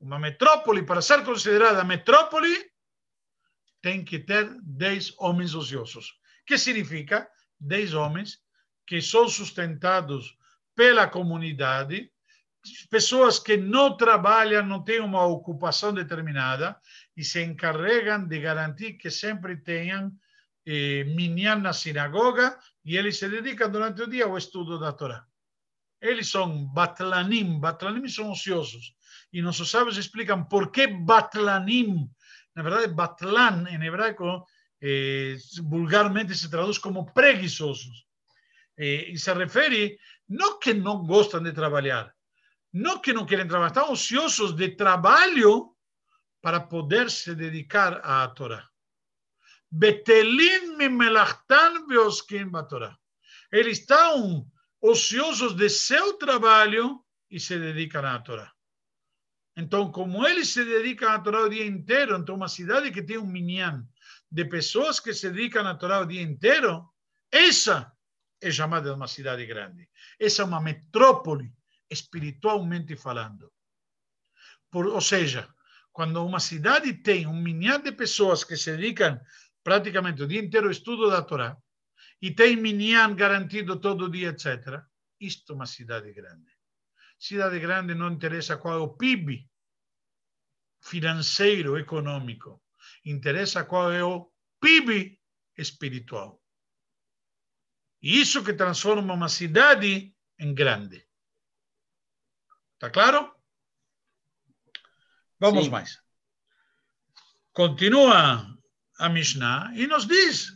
uma 0.00 0.18
metrópole, 0.18 0.82
para 0.82 1.00
ser 1.00 1.22
considerada 1.22 1.84
metrópole, 1.84 2.72
tem 3.80 4.04
que 4.04 4.18
ter 4.18 4.52
10 4.64 5.14
homens 5.18 5.54
ociosos. 5.54 6.18
que 6.44 6.58
significa? 6.58 7.30
10 7.60 7.94
homens 7.94 8.40
que 8.84 9.00
são 9.00 9.28
sustentados 9.28 10.36
pela 10.74 11.06
comunidade, 11.06 12.10
pessoas 12.90 13.38
que 13.38 13.56
não 13.56 13.96
trabalham, 13.96 14.66
não 14.66 14.82
têm 14.82 14.98
uma 14.98 15.24
ocupação 15.24 15.94
determinada 15.94 16.76
e 17.16 17.22
se 17.22 17.40
encarregam 17.44 18.26
de 18.26 18.40
garantir 18.40 18.94
que 18.94 19.08
sempre 19.08 19.56
tenham 19.56 20.12
eh, 20.66 21.04
sinagoga 21.72 22.58
e 22.84 22.96
eles 22.96 23.18
se 23.18 23.28
dedicam 23.28 23.70
durante 23.70 24.02
o 24.02 24.06
dia 24.06 24.24
ao 24.24 24.36
estudo 24.36 24.78
da 24.78 24.92
Torá. 24.92 25.24
Eles 26.00 26.30
são 26.30 26.66
batlanim, 26.66 27.58
batlanim 27.58 28.06
são 28.08 28.30
ociosos. 28.30 28.94
E 29.32 29.40
nossos 29.40 29.70
sábios 29.70 29.96
explicam 29.96 30.44
por 30.44 30.70
que 30.70 30.86
batlanim. 30.86 32.08
Na 32.54 32.62
verdade, 32.62 32.88
batlan 32.88 33.66
em 33.68 33.82
hebraico 33.82 34.46
eh, 34.80 35.36
vulgarmente 35.62 36.34
se 36.34 36.50
traduz 36.50 36.78
como 36.78 37.12
preguiçosos. 37.12 38.06
Eh, 38.76 39.12
e 39.12 39.18
se 39.18 39.32
refere 39.32 39.98
não 40.28 40.58
que 40.58 40.74
não 40.74 41.06
gostam 41.06 41.42
de 41.42 41.52
trabalhar, 41.52 42.12
não 42.72 43.00
que 43.00 43.12
não 43.12 43.26
querem 43.26 43.46
trabalhar, 43.46 43.68
estão 43.68 43.92
ociosos 43.92 44.54
de 44.54 44.70
trabalho 44.70 45.74
para 46.42 46.60
poder 46.60 47.10
se 47.10 47.34
dedicar 47.34 48.00
à 48.04 48.26
Torá. 48.28 48.68
Betelin 49.74 50.76
mimelachtan 50.78 51.86
veoskin 51.88 52.50
batorá. 52.50 52.96
Eles 53.50 53.78
estão 53.80 54.46
ociosos 54.80 55.56
de 55.56 55.68
seu 55.68 56.16
trabalho 56.16 57.04
e 57.28 57.40
se 57.40 57.58
dedicam 57.58 58.04
à 58.04 58.20
Torá. 58.20 58.52
Então, 59.56 59.90
como 59.90 60.24
eles 60.26 60.52
se 60.52 60.64
dedicam 60.64 61.10
à 61.10 61.18
Torá 61.18 61.40
o 61.42 61.48
dia 61.48 61.66
inteiro, 61.66 62.16
então 62.16 62.36
uma 62.36 62.48
cidade 62.48 62.92
que 62.92 63.02
tem 63.02 63.18
um 63.18 63.26
minyan 63.26 63.84
de 64.30 64.44
pessoas 64.44 65.00
que 65.00 65.12
se 65.12 65.30
dedicam 65.30 65.66
à 65.66 65.74
Torá 65.74 66.00
o 66.00 66.06
dia 66.06 66.22
inteiro, 66.22 66.88
essa 67.32 67.92
é 68.40 68.50
chamada 68.52 68.90
de 68.90 68.94
uma 68.94 69.08
cidade 69.08 69.44
grande. 69.44 69.88
Essa 70.20 70.42
é 70.42 70.44
uma 70.44 70.60
metrópole, 70.60 71.52
espiritualmente 71.90 72.94
falando. 72.96 73.50
Por, 74.70 74.86
ou 74.86 75.00
seja, 75.00 75.48
quando 75.92 76.24
uma 76.24 76.40
cidade 76.40 76.92
tem 76.92 77.26
um 77.26 77.40
milhão 77.40 77.80
de 77.80 77.92
pessoas 77.92 78.42
que 78.44 78.56
se 78.56 78.76
dedicam 78.76 79.20
praticamente 79.64 80.22
o 80.22 80.28
dia 80.28 80.40
inteiro 80.40 80.70
estudo 80.70 81.10
da 81.10 81.22
Torá, 81.22 81.56
e 82.20 82.30
tem 82.30 82.56
minyan 82.56 83.16
garantido 83.16 83.80
todo 83.80 84.10
dia, 84.10 84.28
etc., 84.28 84.84
isto 85.18 85.52
é 85.52 85.56
uma 85.56 85.66
cidade 85.66 86.12
grande. 86.12 86.52
Cidade 87.18 87.58
grande 87.58 87.94
não 87.94 88.12
interessa 88.12 88.58
qual 88.58 88.74
é 88.74 88.78
o 88.78 88.94
PIB 88.94 89.48
financeiro, 90.80 91.78
econômico. 91.78 92.62
Interessa 93.04 93.64
qual 93.64 93.90
é 93.90 94.04
o 94.04 94.30
PIB 94.60 95.18
espiritual. 95.56 96.42
E 98.02 98.20
isso 98.20 98.44
que 98.44 98.52
transforma 98.52 99.14
uma 99.14 99.30
cidade 99.30 100.14
em 100.38 100.54
grande. 100.54 101.08
Está 102.74 102.90
claro? 102.90 103.34
Vamos 105.40 105.64
Sim. 105.64 105.70
mais. 105.70 106.02
Continua 107.52 108.54
a 108.98 109.08
Mishnah 109.08 109.72
e 109.74 109.86
nos 109.86 110.06
diz. 110.06 110.52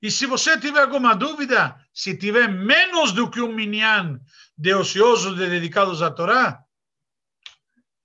E 0.00 0.10
se 0.10 0.26
você 0.26 0.58
tiver 0.58 0.80
alguma 0.80 1.14
dúvida, 1.14 1.76
se 1.92 2.16
tiver 2.16 2.48
menos 2.48 3.12
do 3.12 3.30
que 3.30 3.40
um 3.40 3.52
minyan 3.52 4.20
de 4.56 4.74
ociosos 4.74 5.36
de 5.36 5.48
dedicados 5.48 6.02
à 6.02 6.10
Torá, 6.10 6.62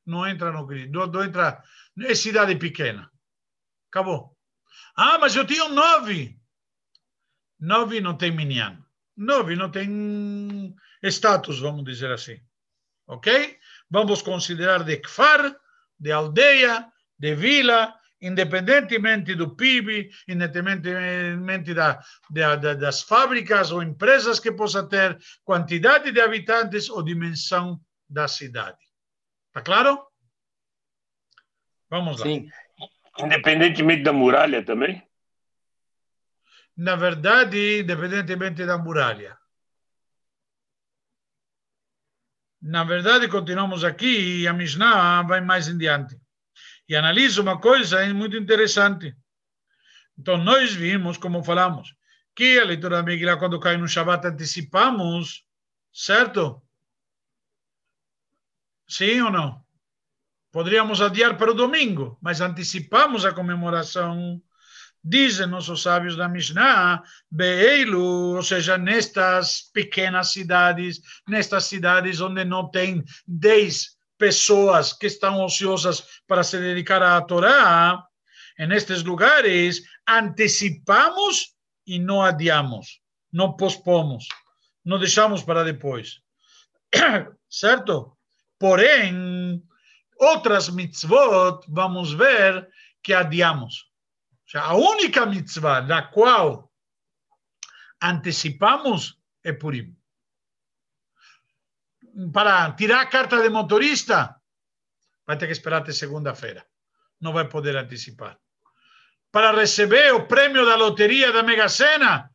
não 0.05 0.27
entra 0.27 0.51
no 0.51 0.67
não, 0.89 1.07
não 1.07 1.23
entra, 1.23 1.63
é 1.99 2.15
cidade 2.15 2.55
pequena. 2.55 3.11
Acabou. 3.89 4.35
Ah, 4.95 5.19
mas 5.19 5.35
eu 5.35 5.45
tinha 5.45 5.69
nove. 5.69 6.39
Nove 7.59 8.01
não 8.01 8.17
tem 8.17 8.31
minyan. 8.31 8.83
Nove 9.15 9.55
não 9.55 9.69
tem 9.69 10.75
status, 11.03 11.59
vamos 11.59 11.83
dizer 11.83 12.11
assim. 12.11 12.39
Ok? 13.07 13.59
Vamos 13.89 14.21
considerar 14.21 14.83
de 14.83 14.97
kfar, 14.97 15.55
de 15.99 16.11
aldeia, 16.11 16.91
de 17.19 17.35
vila, 17.35 17.93
independentemente 18.23 19.35
do 19.35 19.53
PIB, 19.53 20.09
independentemente 20.29 21.73
da, 21.73 21.99
da, 22.29 22.55
da, 22.55 22.73
das 22.73 23.01
fábricas 23.01 23.69
ou 23.71 23.83
empresas 23.83 24.39
que 24.39 24.51
possa 24.51 24.87
ter, 24.87 25.19
quantidade 25.43 26.11
de 26.11 26.21
habitantes 26.21 26.89
ou 26.89 27.03
dimensão 27.03 27.79
da 28.09 28.27
cidade. 28.27 28.79
Está 29.47 29.61
claro? 29.61 30.01
Vamos 31.89 32.19
lá. 32.19 32.25
Sim. 32.25 32.49
Independentemente 33.19 34.03
da 34.03 34.13
muralha 34.13 34.63
também? 34.63 35.05
Na 36.75 36.95
verdade, 36.95 37.81
independentemente 37.81 38.65
da 38.65 38.77
muralha. 38.77 39.37
Na 42.61 42.85
verdade, 42.85 43.27
continuamos 43.27 43.83
aqui 43.83 44.41
e 44.41 44.47
a 44.47 44.53
Mishnah 44.53 45.21
vai 45.23 45.41
mais 45.41 45.67
em 45.67 45.77
diante 45.77 46.22
e 46.87 46.95
analisa 46.95 47.41
uma 47.41 47.59
coisa 47.59 48.05
muito 48.13 48.35
interessante. 48.37 49.15
Então, 50.17 50.37
nós 50.37 50.73
vimos, 50.73 51.17
como 51.17 51.43
falamos, 51.43 51.93
que 52.35 52.59
a 52.59 52.65
leitura 52.65 52.97
da 52.97 53.03
Megillah, 53.03 53.37
quando 53.37 53.59
cai 53.59 53.77
no 53.77 53.87
Shabbat, 53.87 54.27
antecipamos, 54.27 55.43
certo? 55.91 56.61
Sim 58.87 59.21
ou 59.21 59.31
não? 59.31 59.63
Poderíamos 60.51 61.01
adiar 61.01 61.35
para 61.37 61.51
o 61.51 61.55
domingo, 61.55 62.17
mas 62.21 62.41
antecipamos 62.41 63.25
a 63.25 63.33
comemoração. 63.33 64.41
Dizem 65.03 65.47
nossos 65.47 65.81
sábios 65.81 66.15
da 66.15 66.29
Mishnah, 66.29 67.03
Beeilu, 67.29 68.35
ou 68.35 68.43
seja, 68.43 68.77
nestas 68.77 69.61
pequenas 69.73 70.31
cidades, 70.31 71.01
nestas 71.27 71.65
cidades 71.65 72.21
onde 72.21 72.45
não 72.45 72.69
tem 72.69 73.03
10 73.27 73.97
pessoas 74.23 74.93
que 74.93 75.07
estão 75.07 75.43
ociosas 75.43 76.21
para 76.25 76.45
se 76.45 76.57
dedicar 76.57 77.03
à 77.03 77.21
Torá, 77.21 78.01
nestes 78.57 79.03
lugares, 79.03 79.81
antecipamos 80.07 81.53
e 81.85 81.99
não 81.99 82.21
adiamos, 82.21 83.01
não 83.33 83.57
pospomos, 83.57 84.25
não 84.85 84.97
deixamos 84.97 85.43
para 85.43 85.65
depois. 85.65 86.21
certo? 87.49 88.17
Porém, 88.57 89.61
outras 90.17 90.69
mitzvot, 90.69 91.65
vamos 91.67 92.13
ver 92.13 92.65
que 93.03 93.13
adiamos. 93.13 93.91
a 94.55 94.73
única 94.73 95.25
mitzvah 95.25 95.81
da 95.81 96.01
qual 96.01 96.71
antecipamos 98.01 99.19
é 99.43 99.51
Purim 99.51 99.93
para 102.31 102.71
tirar 102.73 103.01
a 103.01 103.05
carta 103.05 103.41
de 103.41 103.49
motorista, 103.49 104.35
vai 105.25 105.37
ter 105.37 105.47
que 105.47 105.53
esperar 105.53 105.81
até 105.81 105.91
segunda-feira. 105.91 106.65
Não 107.19 107.33
vai 107.33 107.47
poder 107.47 107.75
antecipar. 107.75 108.37
Para 109.31 109.51
receber 109.51 110.13
o 110.13 110.27
prêmio 110.27 110.65
da 110.65 110.75
loteria 110.75 111.31
da 111.31 111.41
Mega 111.41 111.67
Sena, 111.67 112.29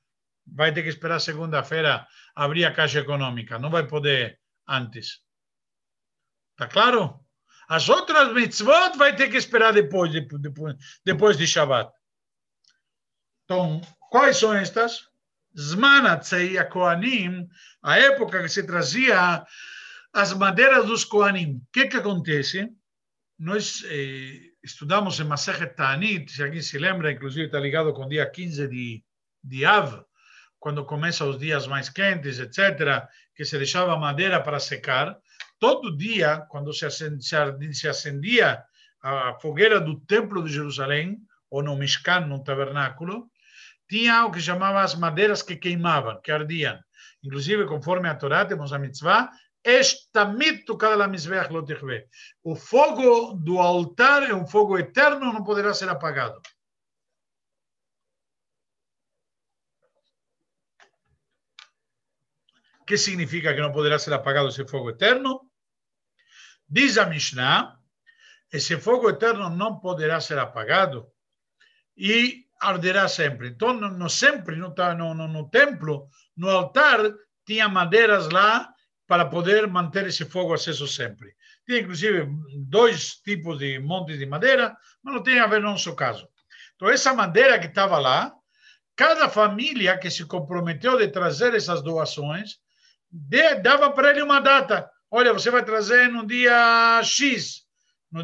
vai 0.47 0.73
ter 0.73 0.83
que 0.83 0.89
esperar 0.89 1.21
segunda-feira 1.21 2.07
abrir 2.35 2.65
a 2.65 2.73
caixa 2.73 3.01
econômica. 3.01 3.59
Não 3.59 3.71
vai 3.71 3.87
poder 3.87 4.41
antes. 4.67 5.21
Tá 6.57 6.67
claro? 6.67 7.21
As 7.69 7.89
outras 7.89 8.33
mitzvot 8.33 8.97
vai 8.97 9.15
ter 9.15 9.29
que 9.29 9.37
esperar 9.37 9.73
depois, 9.73 10.11
depois, 10.11 10.75
depois 11.05 11.37
de 11.37 11.47
Shabbat. 11.47 11.93
Então, 13.45 13.81
quais 14.11 14.39
são 14.39 14.53
estas? 14.55 15.08
Zmanatzei 15.57 16.63
Koanim, 16.65 17.49
a 17.83 17.99
época 17.99 18.43
que 18.43 18.49
se 18.49 18.63
trazia 18.65 19.45
as 20.13 20.33
madeiras 20.33 20.87
dos 20.87 21.05
Koanim. 21.05 21.57
O 21.57 21.73
que, 21.73 21.87
que 21.87 21.97
acontece? 21.97 22.69
Nós 23.39 23.85
eh, 23.87 24.51
estudamos 24.63 25.21
em 25.21 25.25
Masechet 25.25 25.75
Ta'anit, 25.75 26.31
se 26.31 26.43
alguém 26.43 26.61
se 26.61 26.79
lembra, 26.79 27.13
inclusive 27.13 27.47
está 27.47 27.61
ligado 27.61 27.93
com 27.93 28.05
o 28.05 28.09
dia 28.09 28.29
15 28.29 28.69
de, 28.69 29.05
de 29.43 29.65
Av, 29.65 30.05
quando 30.59 30.85
começam 30.85 31.31
os 31.31 31.39
dias 31.39 31.67
mais 31.67 31.89
quentes, 31.89 32.39
etc., 32.39 33.07
que 33.35 33.45
se 33.45 33.57
deixava 33.57 33.97
madeira 33.97 34.43
para 34.43 34.59
secar. 34.59 35.17
Todo 35.59 35.97
dia, 35.97 36.39
quando 36.49 36.73
se 36.73 36.85
acendia, 36.85 37.57
se 37.73 37.89
acendia 37.89 38.63
a 39.01 39.35
fogueira 39.41 39.81
do 39.81 40.01
Templo 40.01 40.43
de 40.43 40.53
Jerusalém, 40.53 41.19
ou 41.51 41.63
no 41.63 41.77
Mishkan, 41.77 42.27
no 42.27 42.43
tabernáculo, 42.43 43.31
tinha 43.89 44.27
o 44.27 44.31
que 44.31 44.41
chamava 44.41 44.83
as 44.83 44.95
madeiras 44.95 45.43
que 45.43 45.57
queimavam, 45.57 46.21
que 46.21 46.31
ardiam. 46.31 46.79
Inclusive, 47.23 47.67
conforme 47.67 48.09
a 48.09 48.15
Torá, 48.15 48.45
temos 48.45 48.73
a 48.73 48.79
mitzvah. 48.79 49.31
O 52.43 52.55
fogo 52.57 53.35
do 53.35 53.59
altar 53.59 54.23
é 54.23 54.35
um 54.35 54.47
fogo 54.47 54.79
eterno, 54.79 55.33
não 55.33 55.43
poderá 55.43 55.75
ser 55.75 55.89
apagado. 55.89 56.41
O 62.81 62.85
que 62.85 62.97
significa 62.97 63.53
que 63.55 63.61
não 63.61 63.73
poderá 63.73 63.99
ser 63.99 64.13
apagado 64.15 64.49
esse 64.49 64.67
fogo 64.67 64.91
eterno? 64.91 65.51
Diz 66.67 66.97
a 66.97 67.05
Mishnah, 67.05 67.79
esse 68.51 68.79
fogo 68.79 69.11
eterno 69.11 69.51
não 69.51 69.79
poderá 69.79 70.21
ser 70.21 70.39
apagado 70.39 71.11
e 71.97 72.48
arderá 72.61 73.09
sempre. 73.09 73.49
Então, 73.49 73.73
no, 73.73 74.09
sempre, 74.09 74.57
no, 74.57 74.75
no, 74.95 75.29
no 75.29 75.51
templo, 75.51 76.09
no 76.37 76.49
altar, 76.49 77.01
tinha 77.47 77.69
madeiras 77.69 78.29
lá 78.29 78.69
para 79.07 79.25
poder 79.25 79.67
manter 79.67 80.07
esse 80.07 80.25
fogo 80.25 80.53
aceso 80.53 80.87
sempre. 80.87 81.35
Tinha, 81.67 81.81
inclusive, 81.81 82.29
dois 82.67 83.17
tipos 83.17 83.59
de 83.59 83.79
montes 83.79 84.19
de 84.19 84.27
madeira, 84.27 84.77
mas 85.03 85.15
não 85.15 85.23
tem 85.23 85.39
a 85.39 85.47
ver 85.47 85.61
no 85.61 85.71
nosso 85.71 85.95
caso. 85.95 86.29
Então, 86.77 86.89
essa 86.89 87.15
madeira 87.15 87.59
que 87.59 87.67
estava 87.67 87.99
lá, 87.99 88.33
cada 88.95 89.29
família 89.29 89.97
que 89.99 90.11
se 90.11 90.25
comprometeu 90.25 90.99
de 90.99 91.09
trazer 91.09 91.55
essas 91.55 91.83
doações, 91.83 92.59
de, 93.11 93.55
dava 93.57 93.91
para 93.91 94.11
ele 94.11 94.23
uma 94.23 94.41
data. 94.41 94.91
Olha, 95.11 95.33
você 95.33 95.51
vai 95.51 95.65
trazer 95.65 96.09
no 96.09 96.27
dia 96.27 97.01
X, 97.03 97.63
no 97.63 97.68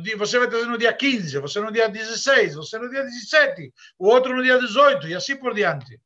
dia, 0.01 0.17
você 0.17 0.39
vai 0.39 0.49
trazer 0.49 0.67
no 0.67 0.79
dia 0.79 0.93
15, 0.93 1.39
você 1.39 1.61
no 1.61 1.71
dia 1.71 1.89
16, 1.89 2.55
você 2.55 2.79
no 2.79 2.89
dia 2.89 3.03
17, 3.03 3.73
o 3.99 4.09
outro 4.09 4.35
no 4.35 4.43
dia 4.43 4.59
18 4.59 5.09
e 5.09 5.15
assim 5.15 5.37
por 5.37 5.55
diante. 5.55 6.01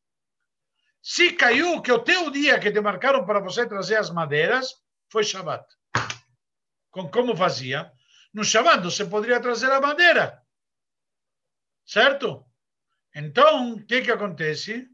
Se 1.03 1.33
caiu 1.33 1.81
que 1.81 1.93
o 1.93 2.01
teu 2.01 2.31
dia 2.31 2.59
que 2.59 2.73
te 2.73 2.81
marcaram 2.81 3.25
para 3.25 3.41
você 3.41 3.67
trazer 3.67 3.97
as 3.97 4.11
madeiras 4.11 4.75
foi 5.11 5.25
Shabbat. 5.25 5.65
Com 6.91 7.09
como 7.09 7.37
fazia? 7.37 7.91
No 8.35 8.45
Shabbat 8.45 8.83
você 8.83 9.05
poderia 9.05 9.41
trazer 9.41 9.71
a 9.71 9.81
madeira. 9.81 10.43
Certo? 11.87 12.45
Então, 13.15 13.75
o 13.75 13.87
que, 13.87 14.03
que 14.03 14.11
acontece? 14.11 14.87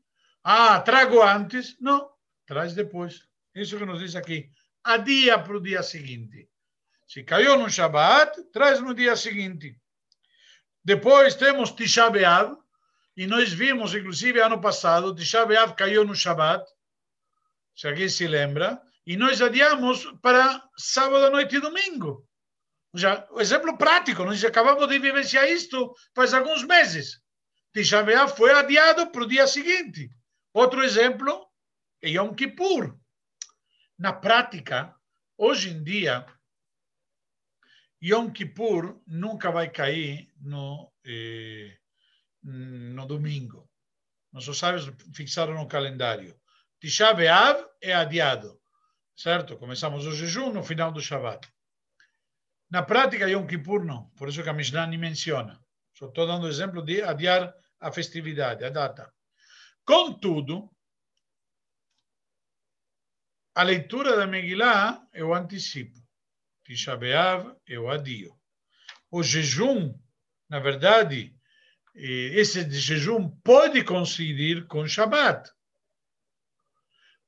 Ah, 0.43 0.81
trago 0.81 1.23
antes? 1.23 1.77
Não, 1.81 2.11
traz 2.47 2.75
depois. 2.75 3.27
Isso 3.55 3.79
que 3.79 3.85
nos 3.85 4.01
diz 4.01 4.15
aqui. 4.15 4.51
Adia 4.83 5.39
para 5.39 5.57
o 5.57 5.63
dia 5.63 5.83
seguinte. 5.83 6.49
Se 7.07 7.23
caiu 7.23 7.59
no 7.59 7.69
Shabbat, 7.69 8.51
traz 8.53 8.81
no 8.81 8.95
dia 8.95 9.17
seguinte. 9.17 9.79
Depois 10.83 11.35
temos 11.35 11.71
Tisha 11.73 12.11
B'Av, 12.11 12.57
e 13.17 13.27
nós 13.27 13.53
vimos, 13.53 13.95
inclusive, 13.95 14.41
ano 14.41 14.61
passado, 14.61 15.15
Tisha 15.15 15.47
B'Av 15.47 15.75
caiu 15.75 16.05
no 16.05 16.15
Shabbat, 16.15 16.65
se 17.75 17.89
alguém 17.89 18.09
se 18.09 18.27
lembra, 18.27 18.81
e 19.07 19.17
nós 19.17 19.41
adiamos 19.41 20.05
para 20.23 20.63
sábado 20.77 21.27
à 21.27 21.31
noite 21.31 21.57
e 21.57 21.61
domingo. 21.61 22.27
Já, 22.95 23.27
exemplo 23.39 23.77
prático, 23.77 24.25
nós 24.25 24.45
acabamos 24.45 24.87
de 24.89 24.99
vivenciar 24.99 25.49
isto 25.49 25.95
faz 26.15 26.33
alguns 26.33 26.63
meses. 26.63 27.21
Tisha 27.73 28.03
B'Av 28.03 28.37
foi 28.37 28.53
adiado 28.53 29.11
para 29.11 29.23
o 29.23 29.29
dia 29.29 29.47
seguinte. 29.47 30.09
Outro 30.53 30.83
exemplo 30.83 31.47
é 32.01 32.11
Yom 32.11 32.33
Kippur. 32.35 32.97
Na 33.99 34.13
prática, 34.13 34.95
hoje 35.37 35.71
em 35.71 35.83
dia, 35.83 36.25
Yom 38.05 38.31
Kippur 38.31 39.01
nunca 39.07 39.51
vai 39.51 39.71
cair 39.71 40.29
no, 40.43 40.93
eh, 41.07 41.79
no 42.43 43.07
domingo. 43.07 43.71
Nossos 44.31 44.59
sábios 44.59 44.93
fixaram 45.15 45.55
no 45.55 45.67
calendário. 45.67 46.39
Tisha 46.79 47.15
B'Av 47.15 47.65
é 47.81 47.95
adiado, 47.95 48.61
certo? 49.17 49.57
Começamos 49.57 50.05
o 50.07 50.13
jejum 50.13 50.53
no 50.53 50.63
final 50.63 50.93
do 50.93 51.01
Shabbat. 51.01 51.49
Na 52.71 52.83
prática, 52.83 53.27
Yom 53.27 53.47
Kippur 53.47 53.83
não. 53.83 54.11
Por 54.19 54.29
isso 54.29 54.43
que 54.43 54.51
a 54.51 54.53
Mishnah 54.53 54.87
nem 54.87 54.99
menciona. 54.99 55.59
Só 55.95 56.09
estou 56.09 56.27
dando 56.27 56.47
exemplo 56.47 56.83
de 56.83 57.01
adiar 57.01 57.55
a 57.81 57.91
festividade, 57.91 58.67
a 58.67 58.69
data. 58.69 59.11
Contudo, 59.83 60.71
a 63.55 63.63
leitura 63.63 64.15
da 64.15 64.27
Megillah 64.27 65.09
eu 65.15 65.33
antecipo. 65.33 66.04
Tisha 66.65 66.97
B'Av 66.97 67.55
eu 67.67 67.89
adio. 67.91 68.35
O 69.11 69.23
jejum, 69.23 69.95
na 70.49 70.59
verdade, 70.59 71.35
esse 71.95 72.69
jejum 72.71 73.29
pode 73.29 73.85
coincidir 73.85 74.67
com 74.67 74.89
Shabbat. 74.89 75.51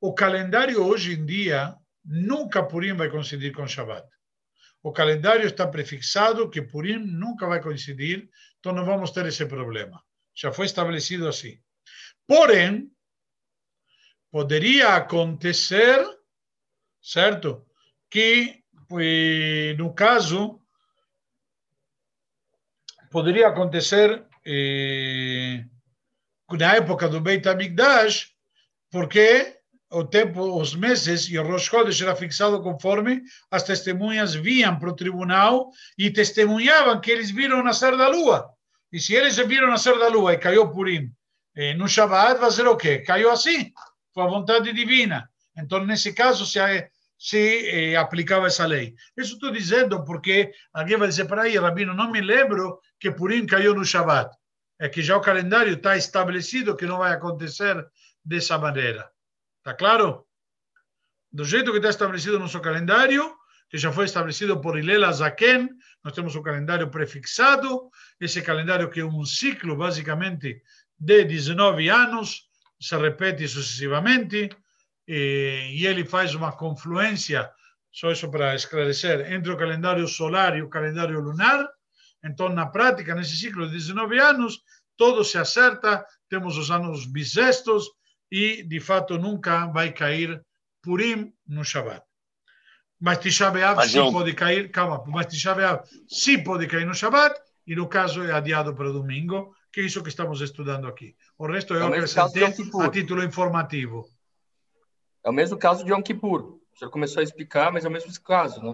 O 0.01 0.14
calendário 0.14 0.83
hoje 0.83 1.12
em 1.14 1.25
dia 1.25 1.77
nunca 2.05 2.62
Purim 2.62 2.94
vai 2.94 3.11
coincidir 3.11 3.53
com 3.53 3.66
Shabbat. 3.66 4.09
O 4.83 4.92
calendário 4.92 5.46
está 5.46 5.66
prefixado 5.66 6.49
que 6.51 6.62
Purim 6.62 6.99
nunca 6.99 7.46
vai 7.46 7.61
coincidir, 7.61 8.29
então 8.59 8.72
não 8.72 8.85
vamos 8.85 9.11
ter 9.11 9.27
esse 9.27 9.44
problema. 9.46 10.03
Já 10.35 10.53
foi 10.53 10.66
estabelecido 10.66 11.29
assim. 11.29 11.61
Porém, 12.27 12.90
poderia 14.31 14.96
acontecer, 14.96 16.05
certo? 17.01 17.66
Que, 18.11 18.62
no 19.79 19.92
caso, 19.94 20.61
poderia 23.11 23.49
acontecer 23.49 24.25
eh, 24.44 25.64
na 26.53 26.77
época 26.77 27.09
do 27.09 27.20
Beit 27.20 27.49
HaMikdash, 27.49 28.33
porque 28.90 29.57
o 29.90 30.05
tempo, 30.05 30.61
os 30.61 30.75
meses 30.75 31.29
e 31.29 31.38
o 31.38 31.42
Rosh 31.42 31.64
Chodesh 31.64 32.01
era 32.03 32.16
fixado 32.16 32.62
conforme 32.62 33.22
as 33.51 33.62
testemunhas 33.62 34.35
vinham 34.35 34.79
para 34.79 34.90
o 34.90 34.96
tribunal 34.96 35.70
e 35.96 36.11
testemunhavam 36.11 37.01
que 37.01 37.11
eles 37.11 37.31
viram 37.31 37.62
nascer 37.62 37.96
da 37.96 38.09
lua. 38.09 38.51
E 38.92 39.01
se 39.01 39.14
eles 39.14 39.37
viram 39.37 39.68
nascer 39.68 39.99
da 39.99 40.09
lua 40.09 40.35
e 40.35 40.38
caiu 40.38 40.70
Purim 40.70 41.11
eh, 41.55 41.75
no 41.75 41.88
Shabbat, 41.88 42.40
vai 42.40 42.51
ser 42.51 42.66
o 42.66 42.77
quê? 42.77 42.99
Caiu 42.99 43.31
assim. 43.31 43.72
Foi 44.12 44.25
a 44.25 44.29
vontade 44.29 44.72
divina. 44.72 45.29
Então, 45.57 45.85
nesse 45.85 46.12
caso, 46.12 46.44
se, 46.44 46.59
se 47.18 47.68
eh, 47.68 47.96
aplicava 47.96 48.46
essa 48.46 48.66
lei. 48.66 48.94
Isso 49.16 49.35
estou 49.35 49.50
dizendo 49.50 50.05
porque 50.05 50.52
alguém 50.72 50.96
vai 50.96 51.09
dizer, 51.09 51.26
para 51.26 51.42
aí, 51.42 51.57
Rabino, 51.57 51.94
não 51.94 52.11
me 52.11 52.20
lembro 52.20 52.81
que 53.00 53.11
Purim 53.11 53.46
caiu 53.46 53.74
no 53.74 53.85
Shabbat. 53.85 54.35
É 54.79 54.88
que 54.88 55.02
já 55.02 55.16
o 55.16 55.22
calendário 55.22 55.74
está 55.74 55.96
estabelecido 55.96 56.76
que 56.76 56.87
não 56.87 56.98
vai 56.98 57.12
acontecer 57.12 57.83
dessa 58.24 58.59
maneira. 58.59 59.11
Está 59.59 59.74
claro? 59.74 60.26
Do 61.33 61.44
jeito 61.44 61.70
que 61.70 61.79
está 61.79 61.88
estabelecido 61.88 62.35
no 62.35 62.44
nosso 62.44 62.61
calendário, 62.61 63.35
que 63.68 63.79
já 63.79 63.90
foi 63.90 64.05
estabelecido 64.05 64.61
por 64.61 64.79
Ilela 64.79 65.11
Zaken, 65.12 65.70
nós 66.05 66.12
temos 66.12 66.37
um 66.37 66.42
calendário 66.42 66.88
prefixado, 66.88 67.90
esse 68.20 68.42
calendário 68.42 68.90
que 68.90 69.00
é 69.00 69.05
um 69.05 69.24
ciclo, 69.24 69.76
basicamente, 69.76 70.62
de 70.98 71.24
19 71.24 71.88
anos, 71.88 72.48
se 72.81 72.96
repete 72.96 73.48
sucessivamente, 73.48 74.50
e 75.09 75.87
ele 75.87 76.05
faz 76.05 76.35
uma 76.35 76.53
confluência, 76.53 77.51
só 77.92 78.11
isso 78.11 78.31
para 78.31 78.55
esclarecer, 78.55 79.33
entre 79.33 79.53
o 79.53 79.57
calendário 79.57 80.07
solar 80.07 80.57
e 80.57 80.62
o 80.62 80.69
calendário 80.69 81.21
lunar, 81.21 81.66
então, 82.27 82.49
na 82.49 82.66
prática, 82.66 83.14
nesse 83.14 83.37
ciclo 83.37 83.66
de 83.66 83.75
19 83.75 84.19
anos, 84.19 84.61
todo 84.97 85.25
se 85.25 85.38
acerta, 85.38 86.05
temos 86.29 86.57
os 86.57 86.71
anos 86.71 87.07
bissextos 87.07 87.88
e, 88.31 88.62
de 88.64 88.81
fato, 88.81 89.19
nunca 89.19 89.66
vai 89.66 89.92
cair 89.92 90.42
Purim 90.83 91.33
no 91.47 91.64
Shabbat. 91.64 92.03
Mas 92.99 93.19
Tisha 93.19 93.51
B'Av 93.51 93.79
eu... 93.95 94.11
pode 94.11 94.33
cair, 94.35 94.71
calma, 94.71 95.05
mas 95.07 95.27
Tisha 95.27 95.55
B'Av 95.55 95.83
sim 96.09 96.42
pode 96.42 96.66
cair 96.66 96.87
no 96.87 96.95
Shabbat 96.95 97.38
e, 97.66 97.77
no 97.77 97.88
caso, 97.88 98.23
é 98.25 98.33
adiado 98.33 98.75
para 98.75 98.90
domingo, 98.90 99.55
que 99.73 99.81
é 99.81 99.85
isso 99.85 100.03
que 100.03 100.09
estamos 100.09 100.40
estudando 100.40 100.88
aqui. 100.88 101.14
O 101.38 101.47
resto 101.47 101.75
é 101.75 101.83
acrescentei 101.85 102.45
a 102.45 102.90
título 102.90 103.23
informativo. 103.23 104.09
É 105.26 105.28
o 105.28 105.32
mesmo 105.32 105.58
caso 105.58 105.84
de 105.84 105.90
Yom 105.90 106.00
Kippur. 106.00 106.60
O 106.72 106.78
senhor 106.78 106.88
começou 106.88 107.18
a 107.20 107.24
explicar, 107.24 107.72
mas 107.72 107.84
é 107.84 107.88
o 107.88 107.90
mesmo 107.90 108.12
caso, 108.22 108.62
né? 108.62 108.72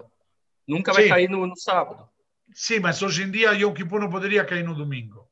Nunca 0.67 0.93
vai 0.93 1.03
sim. 1.03 1.09
cair 1.09 1.27
no, 1.27 1.47
no 1.47 1.57
sábado. 1.57 2.07
Sim, 2.53 2.79
mas 2.79 3.01
hoje 3.01 3.23
em 3.23 3.31
dia 3.31 3.53
Yom 3.53 3.73
Kippur 3.73 3.99
não 3.99 4.07
poderia 4.07 4.45
cair 4.45 4.63
no 4.63 4.75
domingo. 4.75 5.27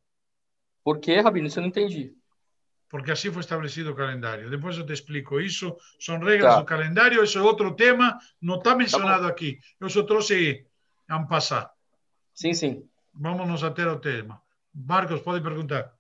Por 0.84 1.00
quê, 1.00 1.20
Rabino? 1.20 1.46
Isso 1.46 1.60
eu 1.60 1.62
não 1.62 1.70
entendi. 1.70 2.16
Porque 2.90 3.12
assim 3.12 3.32
foi 3.32 3.42
estabelecido 3.42 3.92
o 3.92 3.96
calendário. 3.96 4.50
Depois 4.50 4.76
eu 4.76 4.84
te 4.84 4.94
explico 4.94 5.40
isso. 5.40 5.78
São 6.00 6.18
regras 6.18 6.56
tá. 6.56 6.60
do 6.60 6.66
calendário. 6.66 7.24
Isso 7.24 7.38
é 7.38 7.42
outro 7.42 7.76
tema. 7.76 8.18
Não 8.42 8.56
está 8.56 8.76
mencionado 8.76 9.24
tá 9.24 9.30
aqui. 9.30 9.60
Eu 9.80 9.90
só 9.90 10.02
trouxe 10.02 10.66
a 11.08 11.20
passar. 11.24 11.72
Sim, 12.34 12.54
sim. 12.54 12.84
Vamos 13.14 13.48
nos 13.48 13.64
ater 13.64 13.88
ao 13.88 14.00
tema. 14.00 14.42
Marcos, 14.74 15.22
pode 15.22 15.44
perguntar. 15.44 15.94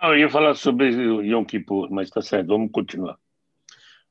Não, 0.00 0.10
eu 0.10 0.20
ia 0.20 0.30
falar 0.30 0.54
sobre 0.54 0.90
Yom 0.90 1.44
Kippur, 1.44 1.90
mas 1.90 2.06
está 2.06 2.22
certo. 2.22 2.46
Vamos 2.46 2.70
continuar. 2.70 3.18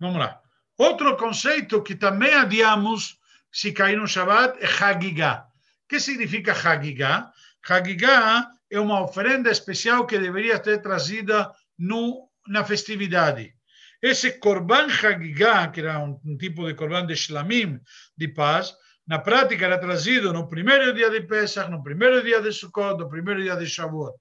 Vamos 0.04 0.20
lá. 0.20 0.42
Outro 0.78 1.16
conceito 1.16 1.82
que 1.82 1.96
também 1.96 2.34
adiamos 2.34 3.18
se 3.50 3.72
cair 3.72 3.98
no 3.98 4.06
Shabbat 4.06 4.60
é 4.60 4.68
Hagigah. 4.68 5.48
O 5.86 5.88
que 5.88 5.98
significa 5.98 6.52
Hagigah? 6.52 7.32
Hagigah 7.66 8.50
é 8.70 8.80
uma 8.82 9.02
oferenda 9.02 9.50
especial 9.50 10.06
que 10.06 10.20
deveria 10.20 10.62
ser 10.62 10.82
trazida 10.82 11.50
no, 11.80 12.28
na 12.46 12.66
festividade. 12.66 13.56
Esse 14.02 14.40
Korban 14.40 14.88
Hagigah, 14.92 15.72
que 15.72 15.80
era 15.80 16.00
um, 16.00 16.20
um 16.26 16.36
tipo 16.36 16.68
de 16.68 16.74
Korban 16.74 17.06
de 17.06 17.16
Shlamim, 17.16 17.80
de 18.18 18.28
paz, 18.28 18.76
na 19.08 19.20
prática 19.20 19.64
era 19.64 19.78
trazido 19.78 20.34
no 20.34 20.50
primeiro 20.50 20.94
dia 20.94 21.10
de 21.10 21.22
Pesach, 21.22 21.72
no 21.72 21.82
primeiro 21.82 22.22
dia 22.22 22.42
de 22.42 22.52
Sukkot, 22.52 22.98
no 23.00 23.08
primeiro 23.08 23.42
dia 23.42 23.56
de 23.56 23.68
Shavuot. 23.68 24.18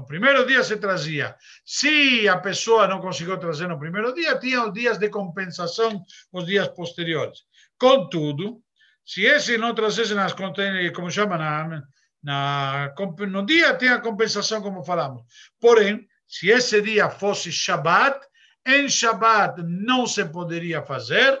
No 0.00 0.06
primeiro 0.06 0.46
dia 0.46 0.64
se 0.64 0.78
trazia. 0.78 1.36
Se 1.62 2.26
a 2.26 2.38
pessoa 2.38 2.88
não 2.88 3.02
conseguiu 3.02 3.36
trazer 3.38 3.68
no 3.68 3.78
primeiro 3.78 4.14
dia, 4.14 4.38
tinha 4.38 4.64
os 4.64 4.72
dias 4.72 4.96
de 4.96 5.10
compensação, 5.10 6.02
os 6.32 6.46
dias 6.46 6.68
posteriores. 6.68 7.40
Contudo, 7.78 8.62
se 9.04 9.26
esse 9.26 9.58
não 9.58 9.74
trazesse 9.74 10.14
nas 10.14 10.32
como 10.32 11.10
chama 11.10 11.36
na, 11.36 11.82
na, 12.22 12.94
no 13.28 13.44
dia, 13.44 13.74
tem 13.74 13.90
a 13.90 14.00
compensação, 14.00 14.62
como 14.62 14.82
falamos. 14.82 15.22
Porém, 15.60 16.08
se 16.26 16.48
esse 16.48 16.80
dia 16.80 17.10
fosse 17.10 17.52
Shabat, 17.52 18.18
em 18.66 18.88
Shabat 18.88 19.62
não 19.62 20.06
se 20.06 20.24
poderia 20.24 20.82
fazer 20.82 21.38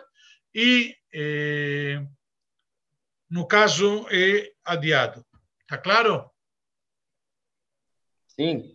e, 0.54 0.94
eh, 1.14 2.02
no 3.30 3.46
caso, 3.46 4.06
é 4.10 4.50
adiado. 4.66 5.24
Está 5.62 5.78
claro? 5.78 6.30
Sim. 8.40 8.74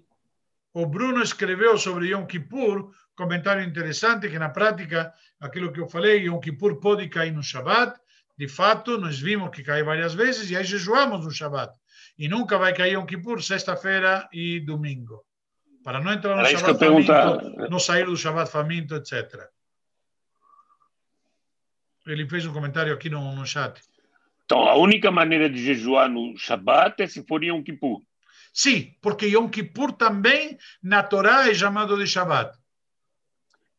O 0.71 0.85
Bruno 0.85 1.23
escreveu 1.23 1.75
sobre 1.77 2.09
Yom 2.09 2.27
Kippur, 2.27 2.91
comentário 3.15 3.63
interessante, 3.63 4.29
que 4.29 4.37
na 4.37 4.49
prática, 4.49 5.11
aquilo 5.39 5.71
que 5.71 5.79
eu 5.79 5.87
falei, 5.87 6.27
Yom 6.27 6.39
Kippur 6.39 6.79
pode 6.79 7.09
cair 7.09 7.31
no 7.31 7.41
Shabat. 7.41 7.99
De 8.37 8.47
fato, 8.47 8.97
nós 8.99 9.19
vimos 9.19 9.49
que 9.49 9.63
cai 9.63 9.81
várias 9.81 10.13
vezes 10.13 10.51
e 10.51 10.55
aí 10.55 10.63
jejuamos 10.63 11.25
no 11.25 11.31
Shabat. 11.31 11.73
E 12.15 12.27
nunca 12.27 12.59
vai 12.59 12.73
cair 12.75 12.93
Yom 12.93 13.05
Kippur 13.05 13.41
sexta-feira 13.41 14.29
e 14.31 14.59
domingo. 14.59 15.25
Para 15.83 15.99
não 15.99 16.13
entrar 16.13 16.35
no 16.35 16.41
Era 16.41 16.57
Shabat 16.57 16.77
faminto, 16.77 17.69
não 17.69 17.79
sair 17.79 18.05
do 18.05 18.15
Shabat 18.15 18.51
faminto, 18.51 18.95
etc. 18.95 19.49
Ele 22.05 22.29
fez 22.29 22.45
um 22.45 22.53
comentário 22.53 22.93
aqui 22.93 23.09
no, 23.09 23.33
no 23.33 23.47
chat. 23.47 23.81
Então, 24.43 24.59
a 24.67 24.75
única 24.75 25.09
maneira 25.09 25.49
de 25.49 25.57
jejuar 25.57 26.07
no 26.07 26.37
Shabat 26.37 27.01
é 27.01 27.07
se 27.07 27.25
for 27.25 27.43
Yom 27.43 27.63
Kippur. 27.63 27.99
Sim, 28.55 28.95
porque 29.01 29.27
Yom 29.27 29.49
Kippur 29.49 29.91
também 29.91 30.57
na 30.81 31.03
Torá 31.03 31.49
é 31.49 31.53
chamado 31.53 31.97
de 31.97 32.07
Shabbat. 32.07 32.57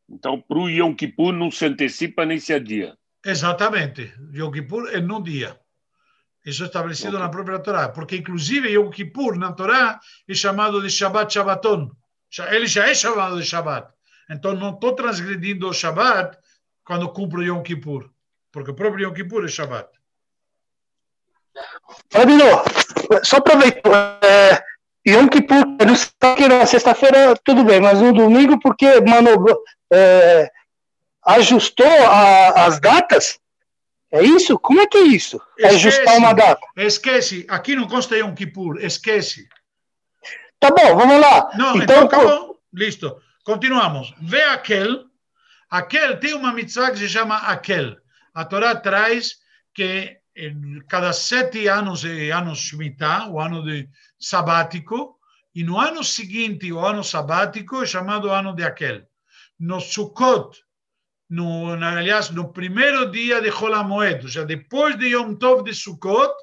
Então, 0.07 0.39
para 0.39 0.59
o 0.59 0.69
Yom 0.69 0.95
Kippur 0.95 1.33
não 1.33 1.51
se 1.51 1.65
antecipa 1.65 2.27
nem 2.27 2.39
se 2.39 2.53
adia. 2.53 2.95
Exatamente. 3.25 4.13
Yom 4.35 4.53
Kippur 4.53 4.91
é 4.91 5.01
no 5.01 5.23
dia. 5.23 5.59
Isso 6.45 6.63
é 6.63 6.67
estabelecido 6.67 7.17
okay. 7.17 7.21
na 7.21 7.31
própria 7.31 7.59
Torá. 7.59 7.89
Porque, 7.89 8.19
inclusive, 8.19 8.69
Yom 8.69 8.91
Kippur 8.91 9.39
na 9.39 9.51
Torá 9.55 9.99
é 10.29 10.35
chamado 10.35 10.83
de 10.83 10.91
Shabbat 10.91 11.33
Shabbaton. 11.33 11.91
Ele 12.51 12.67
já 12.67 12.87
é 12.87 12.95
chamado 12.95 13.41
de 13.41 13.47
Shabbat. 13.47 13.91
Então, 14.29 14.55
não 14.55 14.75
estou 14.75 14.95
transgredindo 14.95 15.67
o 15.67 15.73
Shabbat 15.73 16.37
quando 16.85 17.11
cumpro 17.15 17.43
Yom 17.43 17.63
Kippur. 17.63 18.11
Porque 18.53 18.73
o 18.73 18.75
próprio 18.75 19.09
Yom 19.09 19.15
Kippur 19.15 19.47
é 19.47 19.49
Shabbat. 19.49 19.89
Fabio, 22.11 22.63
só 23.23 23.37
aproveito. 23.37 23.81
É, 24.23 24.63
Yom 25.09 25.29
Kippur, 25.29 25.65
não 25.87 25.95
sei 25.95 26.35
que 26.37 26.49
na 26.49 26.67
sexta-feira 26.67 27.37
tudo 27.45 27.65
bem, 27.65 27.81
mas 27.81 28.01
no 28.01 28.13
domingo, 28.13 28.59
porque, 28.59 29.01
mano, 29.01 29.31
é, 29.93 30.51
ajustou 31.25 31.87
a, 31.87 32.67
as 32.67 32.81
datas? 32.81 33.39
É 34.11 34.23
isso? 34.23 34.59
Como 34.59 34.81
é 34.81 34.87
que 34.87 34.99
é 34.99 35.03
isso? 35.03 35.41
Esquece, 35.59 35.75
Ajustar 35.75 36.17
uma 36.19 36.33
data. 36.33 36.67
Esquece. 36.77 37.47
Aqui 37.49 37.77
não 37.77 37.87
consta 37.87 38.17
Yom 38.17 38.35
Kippur. 38.35 38.79
Esquece. 38.81 39.49
Tá 40.59 40.71
bom, 40.71 40.97
vamos 40.97 41.21
lá. 41.21 41.51
Não, 41.57 41.77
então, 41.77 42.05
então. 42.05 42.57
Listo. 42.73 43.21
Continuamos. 43.45 44.15
Vê 44.21 44.43
aquel. 44.43 45.05
Aquel 45.69 46.19
tem 46.19 46.35
uma 46.35 46.53
mitzvah 46.53 46.91
que 46.91 46.99
se 46.99 47.09
chama 47.09 47.37
aquel. 47.37 47.97
A 48.33 48.45
Torá 48.45 48.75
traz 48.75 49.37
que 49.75 50.17
cada 50.89 51.13
sete 51.13 51.67
anos 51.69 52.05
é 52.05 52.31
ano 52.31 52.55
Shemitah, 52.55 53.29
o 53.29 53.41
ano 53.41 53.63
de 53.65 53.89
sabático, 54.19 55.17
e 55.55 55.65
no 55.65 55.81
ano 55.81 56.05
seguinte, 56.05 56.71
o 56.73 56.79
ano 56.79 57.03
sabático, 57.03 57.83
é 57.83 57.87
chamado 57.87 58.31
ano 58.31 58.55
de 58.55 58.63
aquel. 58.63 59.03
No 59.59 59.81
Sukkot, 59.81 60.59
no, 61.31 61.73
aliás, 61.73 62.31
no 62.31 62.53
primeiro 62.53 63.11
dia 63.11 63.41
de 63.41 63.49
Holamoed, 63.49 64.25
ou 64.25 64.29
seja, 64.29 64.45
depois 64.45 64.99
de 64.99 65.09
Yom 65.09 65.35
Tov 65.37 65.65
de 65.65 65.75
Sukkot, 65.75 66.35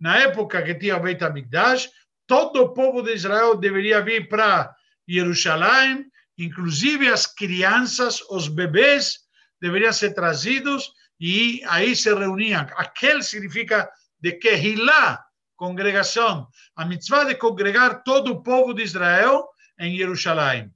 na 0.00 0.18
época 0.18 0.62
que 0.62 0.74
tinha 0.74 0.98
Beit 0.98 1.22
HaMikdash, 1.22 1.88
todo 2.26 2.62
o 2.62 2.74
povo 2.74 3.02
de 3.02 3.14
Israel 3.14 3.56
deveria 3.56 4.02
vir 4.02 4.28
para 4.28 4.74
Jerusalém, 5.06 6.06
inclusive 6.36 7.08
as 7.08 7.26
crianças, 7.26 8.20
os 8.28 8.48
bebês, 8.48 9.20
deveriam 9.60 9.92
ser 9.92 10.14
trazidos 10.14 10.92
e 11.20 11.62
aí 11.66 11.96
se 11.96 12.12
reuniam. 12.14 12.66
Aquel 12.76 13.22
significa 13.22 13.90
de 14.20 14.32
Kehillah, 14.32 15.24
congregação. 15.56 16.48
A 16.76 16.84
mitzvah 16.84 17.24
de 17.24 17.34
congregar 17.34 18.02
todo 18.02 18.32
o 18.32 18.42
povo 18.42 18.72
de 18.72 18.82
Israel 18.82 19.48
em 19.78 19.96
Jerusalém. 19.96 20.72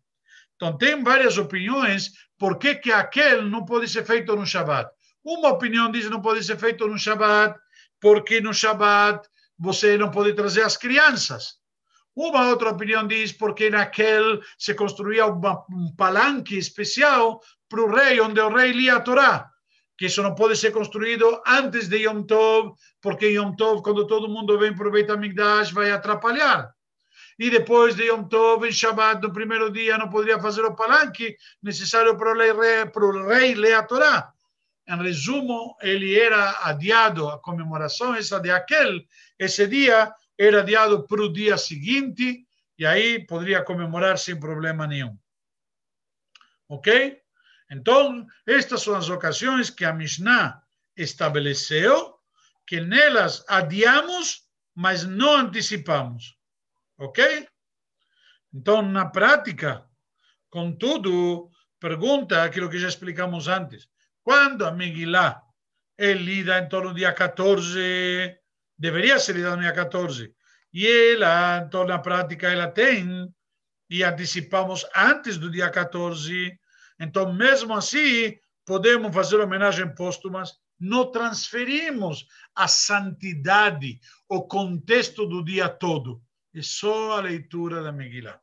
Então, 0.57 0.77
tem 0.77 1.03
várias 1.03 1.39
opiniões 1.39 2.13
por 2.39 2.59
que, 2.59 2.75
que 2.75 2.93
aquele 2.93 3.49
não 3.49 3.65
pode 3.65 3.89
ser 3.89 4.05
feito 4.05 4.35
no 4.35 4.47
Shabat. 4.47 4.91
Uma 5.25 5.51
opinião 5.51 5.91
diz 5.91 6.05
que 6.05 6.11
não 6.11 6.21
pode 6.21 6.43
ser 6.43 6.59
feito 6.59 6.87
no 6.87 6.99
Shabat, 6.99 7.59
porque 8.01 8.41
no 8.41 8.53
Shabat 8.53 9.29
você 9.59 9.97
não 9.97 10.11
pode 10.11 10.33
trazer 10.35 10.63
as 10.63 10.77
crianças. 10.77 11.61
Uma 12.15 12.49
outra 12.49 12.71
opinião 12.71 13.07
diz 13.07 13.33
porque 13.33 13.71
naquele 13.71 14.41
se 14.59 14.75
construía 14.75 15.27
um 15.27 15.95
palanque 15.97 16.59
especial 16.59 17.41
para 17.69 17.81
o 17.81 17.95
rei, 17.95 18.21
onde 18.21 18.41
o 18.41 18.49
rei 18.49 18.73
lia 18.73 18.97
a 18.97 19.01
Torá. 19.01 19.52
Que 20.03 20.07
isso 20.07 20.21
não 20.21 20.35
pode 20.35 20.57
ser 20.57 20.73
construído 20.73 21.41
antes 21.47 21.87
de 21.87 21.99
Yom 21.99 22.25
Tov, 22.25 22.73
porque 23.01 23.27
Yom 23.27 23.55
Tov, 23.55 23.83
quando 23.85 24.05
todo 24.05 24.29
mundo 24.29 24.59
vem 24.59 24.75
para 24.75 24.89
o 24.89 24.91
Beit 24.91 25.09
HaMikdash, 25.09 25.71
vai 25.71 25.93
atrapalhar. 25.93 26.75
E 27.39 27.49
depois 27.49 27.95
de 27.95 28.07
Yom 28.09 28.25
Tov, 28.25 28.67
em 28.67 28.73
Shabbat, 28.73 29.23
no 29.23 29.33
primeiro 29.33 29.71
dia, 29.71 29.97
não 29.97 30.11
poderia 30.11 30.41
fazer 30.41 30.65
o 30.65 30.75
palanque 30.75 31.37
necessário 31.63 32.17
para 32.17 32.33
o 32.33 32.37
rei, 32.37 32.85
para 32.87 33.05
o 33.05 33.29
rei 33.29 33.55
ler 33.55 33.75
a 33.75 33.85
Torá. 33.85 34.33
Em 34.89 35.01
resumo, 35.01 35.77
ele 35.81 36.19
era 36.19 36.67
adiado, 36.67 37.29
a 37.29 37.39
comemoração 37.39 38.13
essa 38.13 38.41
de 38.41 38.51
aquele, 38.51 39.07
esse 39.39 39.69
dia 39.69 40.13
era 40.37 40.63
adiado 40.63 41.07
para 41.07 41.23
o 41.23 41.33
dia 41.33 41.57
seguinte, 41.57 42.45
e 42.77 42.85
aí 42.85 43.25
poderia 43.25 43.63
comemorar 43.63 44.19
sem 44.19 44.37
problema 44.37 44.85
nenhum. 44.85 45.17
Ok? 46.69 47.22
Então, 47.73 48.27
estas 48.47 48.83
são 48.83 48.95
as 48.95 49.09
ocasiões 49.09 49.71
que 49.71 49.83
a 49.87 49.95
Mishnah 49.95 50.63
estabeleceu, 50.95 52.15
que 52.67 52.79
nelas 52.81 53.43
adiamos, 53.49 54.43
mas 54.75 55.05
não 55.05 55.37
antecipamos. 55.37 56.37
Ok? 56.99 57.49
Então, 58.53 58.83
na 58.83 59.07
prática, 59.07 59.87
contudo, 60.51 61.51
pergunta 61.81 62.45
aquilo 62.45 62.69
que 62.69 62.79
já 62.79 62.89
explicamos 62.89 63.49
antes. 63.49 63.89
Quando 64.23 64.67
a 64.67 64.71
Megillah 64.71 65.41
é 65.97 66.13
lida 66.13 66.59
em 66.59 66.69
torno 66.69 66.91
do 66.91 66.97
dia 66.97 67.15
14, 67.15 68.37
deveria 68.77 69.19
ser 69.19 69.37
lida 69.37 69.57
no 69.57 69.63
dia 69.63 69.73
14, 69.73 70.31
e 70.75 70.87
ela, 70.87 71.65
então, 71.67 71.87
na 71.87 71.99
prática, 71.99 72.51
ela 72.51 72.71
tem, 72.71 73.33
e 73.89 74.05
antecipamos 74.05 74.87
antes 74.95 75.39
do 75.39 75.51
dia 75.51 75.71
14, 75.71 76.59
então, 77.03 77.33
mesmo 77.33 77.75
assim, 77.75 78.39
podemos 78.65 79.13
fazer 79.13 79.41
homenagem 79.41 79.93
póstumas, 79.93 80.53
não 80.79 81.11
transferimos 81.11 82.27
a 82.55 82.69
santidade, 82.69 84.01
o 84.29 84.43
contexto 84.43 85.27
do 85.27 85.45
dia 85.45 85.69
todo. 85.69 86.23
É 86.55 86.63
só 86.63 87.19
a 87.19 87.21
leitura 87.21 87.83
da 87.83 87.91
Megillah. 87.91 88.41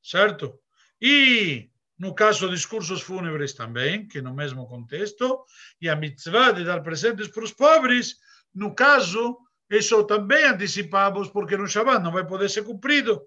Certo? 0.00 0.60
E, 1.00 1.68
no 1.98 2.14
caso, 2.14 2.48
discursos 2.48 3.02
fúnebres 3.02 3.54
também, 3.54 4.06
que 4.06 4.22
no 4.22 4.32
mesmo 4.32 4.68
contexto, 4.68 5.44
e 5.80 5.88
a 5.88 5.96
mitzvah 5.96 6.52
de 6.52 6.64
dar 6.64 6.80
presentes 6.80 7.26
para 7.26 7.42
os 7.42 7.52
pobres, 7.52 8.18
no 8.54 8.72
caso, 8.72 9.36
isso 9.68 10.04
também 10.04 10.44
antecipamos, 10.44 11.28
porque 11.28 11.56
no 11.56 11.66
Shabbat 11.66 12.04
não 12.04 12.12
vai 12.12 12.24
poder 12.24 12.48
ser 12.48 12.62
cumprido. 12.62 13.26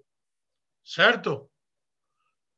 Certo? 0.82 1.50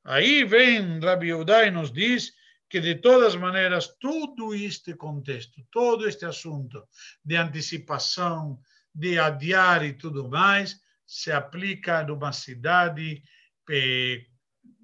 Aí 0.04 0.44
vem 0.44 0.98
Rabi 0.98 1.28
Yudá 1.28 1.66
e 1.66 1.70
nos 1.70 1.92
diz 1.92 2.32
que, 2.68 2.80
de 2.80 2.94
todas 2.96 3.34
maneiras, 3.34 3.96
todo 3.98 4.54
este 4.54 4.94
contexto, 4.94 5.60
todo 5.70 6.08
este 6.08 6.24
assunto 6.24 6.86
de 7.24 7.36
antecipação, 7.36 8.60
de 8.94 9.18
adiar 9.18 9.84
e 9.84 9.92
tudo 9.92 10.28
mais, 10.28 10.80
se 11.06 11.32
aplica 11.32 12.02
numa 12.04 12.32
cidade 12.32 13.22
eh, 13.68 14.24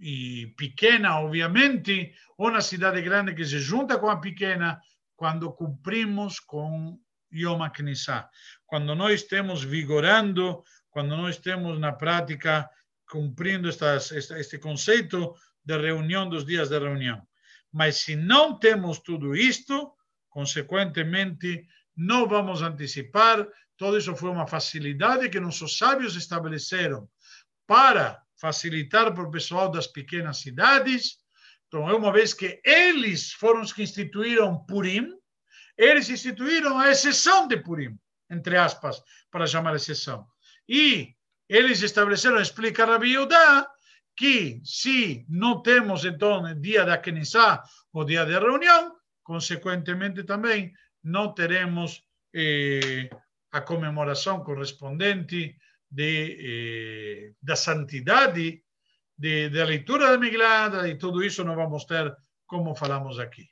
e 0.00 0.55
pequena, 0.57 1.20
obviamente, 1.20 2.12
ou 2.37 2.50
na 2.50 2.61
cidade 2.61 3.00
grande 3.00 3.35
que 3.35 3.44
se 3.44 3.61
junta 3.61 3.98
com 3.98 4.09
a 4.09 4.20
pequena, 4.20 4.81
quando 5.14 5.52
cumprimos 5.52 6.40
com 6.40 6.98
Yom 7.33 7.62
HaKnissah. 7.62 8.29
Quando 8.66 8.94
nós 8.94 9.22
estamos 9.22 9.64
vigorando, 9.64 10.62
quando 10.90 11.16
nós 11.16 11.37
estamos 11.37 11.79
na 11.79 11.92
prática 11.92 12.68
cumprindo 13.09 13.69
estas, 13.69 14.11
este 14.12 14.59
conceito 14.59 15.35
de 15.64 15.77
reunião 15.77 16.29
dos 16.29 16.45
dias 16.45 16.69
de 16.69 16.79
reunião. 16.79 17.27
Mas 17.73 17.99
se 17.99 18.16
não 18.16 18.59
temos 18.59 19.01
tudo 19.01 19.35
isto, 19.35 19.92
consequentemente, 20.29 21.66
não 21.97 22.29
vamos 22.29 22.62
antecipar, 22.62 23.47
todo 23.77 23.99
isso 23.99 24.14
foi 24.14 24.31
uma 24.31 24.47
facilidade 24.47 25.29
que 25.29 25.40
nossos 25.40 25.77
sábios 25.77 26.14
estabeleceram 26.14 27.09
para 27.66 28.23
facilitar 28.38 29.12
para 29.14 29.25
o 29.25 29.31
pessoal 29.31 29.71
das 29.71 29.87
pequenas 29.87 30.38
cidades. 30.38 31.16
Então, 31.66 31.88
é 31.88 31.95
uma 31.95 32.12
vez 32.12 32.33
que 32.33 32.61
eles 32.64 33.33
foram 33.33 33.62
os 33.62 33.73
que 33.73 33.83
instituíram 33.83 34.64
Purim, 34.66 35.11
eles 35.77 36.09
instituíram 36.09 36.79
a 36.79 36.90
exceção 36.90 37.49
de 37.49 37.57
Purim, 37.57 37.99
entre 38.31 38.57
aspas, 38.57 39.03
para 39.31 39.47
chamar 39.47 39.75
exceção. 39.75 40.27
E 40.69 41.15
eles 41.48 41.82
estabeleceram, 41.82 42.40
explica 42.40 42.85
Rabi 42.85 43.12
Yudá, 43.12 43.68
que 44.16 44.61
se 44.64 45.24
não 45.28 45.62
temos, 45.62 46.04
então, 46.04 46.42
dia 46.61 46.85
da 46.85 46.98
Kenissá, 46.98 47.62
o 47.92 48.04
dia 48.04 48.24
de 48.24 48.38
reunião, 48.38 48.96
consequentemente 49.22 50.24
também 50.24 50.72
não 51.04 51.32
teremos 51.32 52.02
eh, 52.35 53.11
a 53.52 53.61
comemoração 53.61 54.42
correspondente 54.42 55.56
de, 55.90 56.37
eh, 56.40 57.32
da 57.42 57.54
santidade, 57.54 58.62
de, 59.16 59.48
da 59.50 59.64
leitura 59.64 60.11
da 60.11 60.18
Miglada 60.18 60.88
e 60.88 60.96
tudo 60.96 61.22
isso 61.22 61.44
não 61.44 61.54
vamos 61.54 61.85
ter 61.85 62.14
como 62.46 62.74
falamos 62.74 63.18
aqui. 63.18 63.48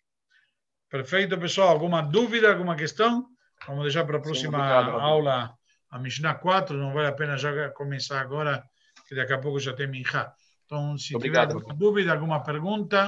Perfeito, 0.91 1.39
pessoal? 1.39 1.69
Alguma 1.69 2.03
dúvida, 2.03 2.51
alguma 2.51 2.77
questão? 2.77 3.27
Vamos 3.67 3.85
deixar 3.85 4.05
para 4.05 4.19
a 4.19 4.21
próxima 4.21 4.59
Sim, 4.59 4.65
obrigado, 4.65 5.01
aula 5.01 5.59
a 5.95 5.99
Mishnah 6.01 6.35
4, 6.35 6.77
não 6.77 6.93
vale 6.93 7.07
a 7.07 7.13
pena 7.13 7.39
já 7.39 7.71
começar 7.71 8.21
agora, 8.21 8.65
que 9.09 9.15
daqui 9.15 9.33
a 9.33 9.39
pouco 9.39 9.61
já 9.61 9.73
tem 9.73 9.87
Minha. 9.87 10.33
Então, 10.67 10.99
se 10.99 11.15
obrigado. 11.15 11.51
tiver 11.51 11.61
alguma 11.61 11.75
dúvida, 11.77 12.13
alguma 12.13 12.43
pergunta, 12.43 12.99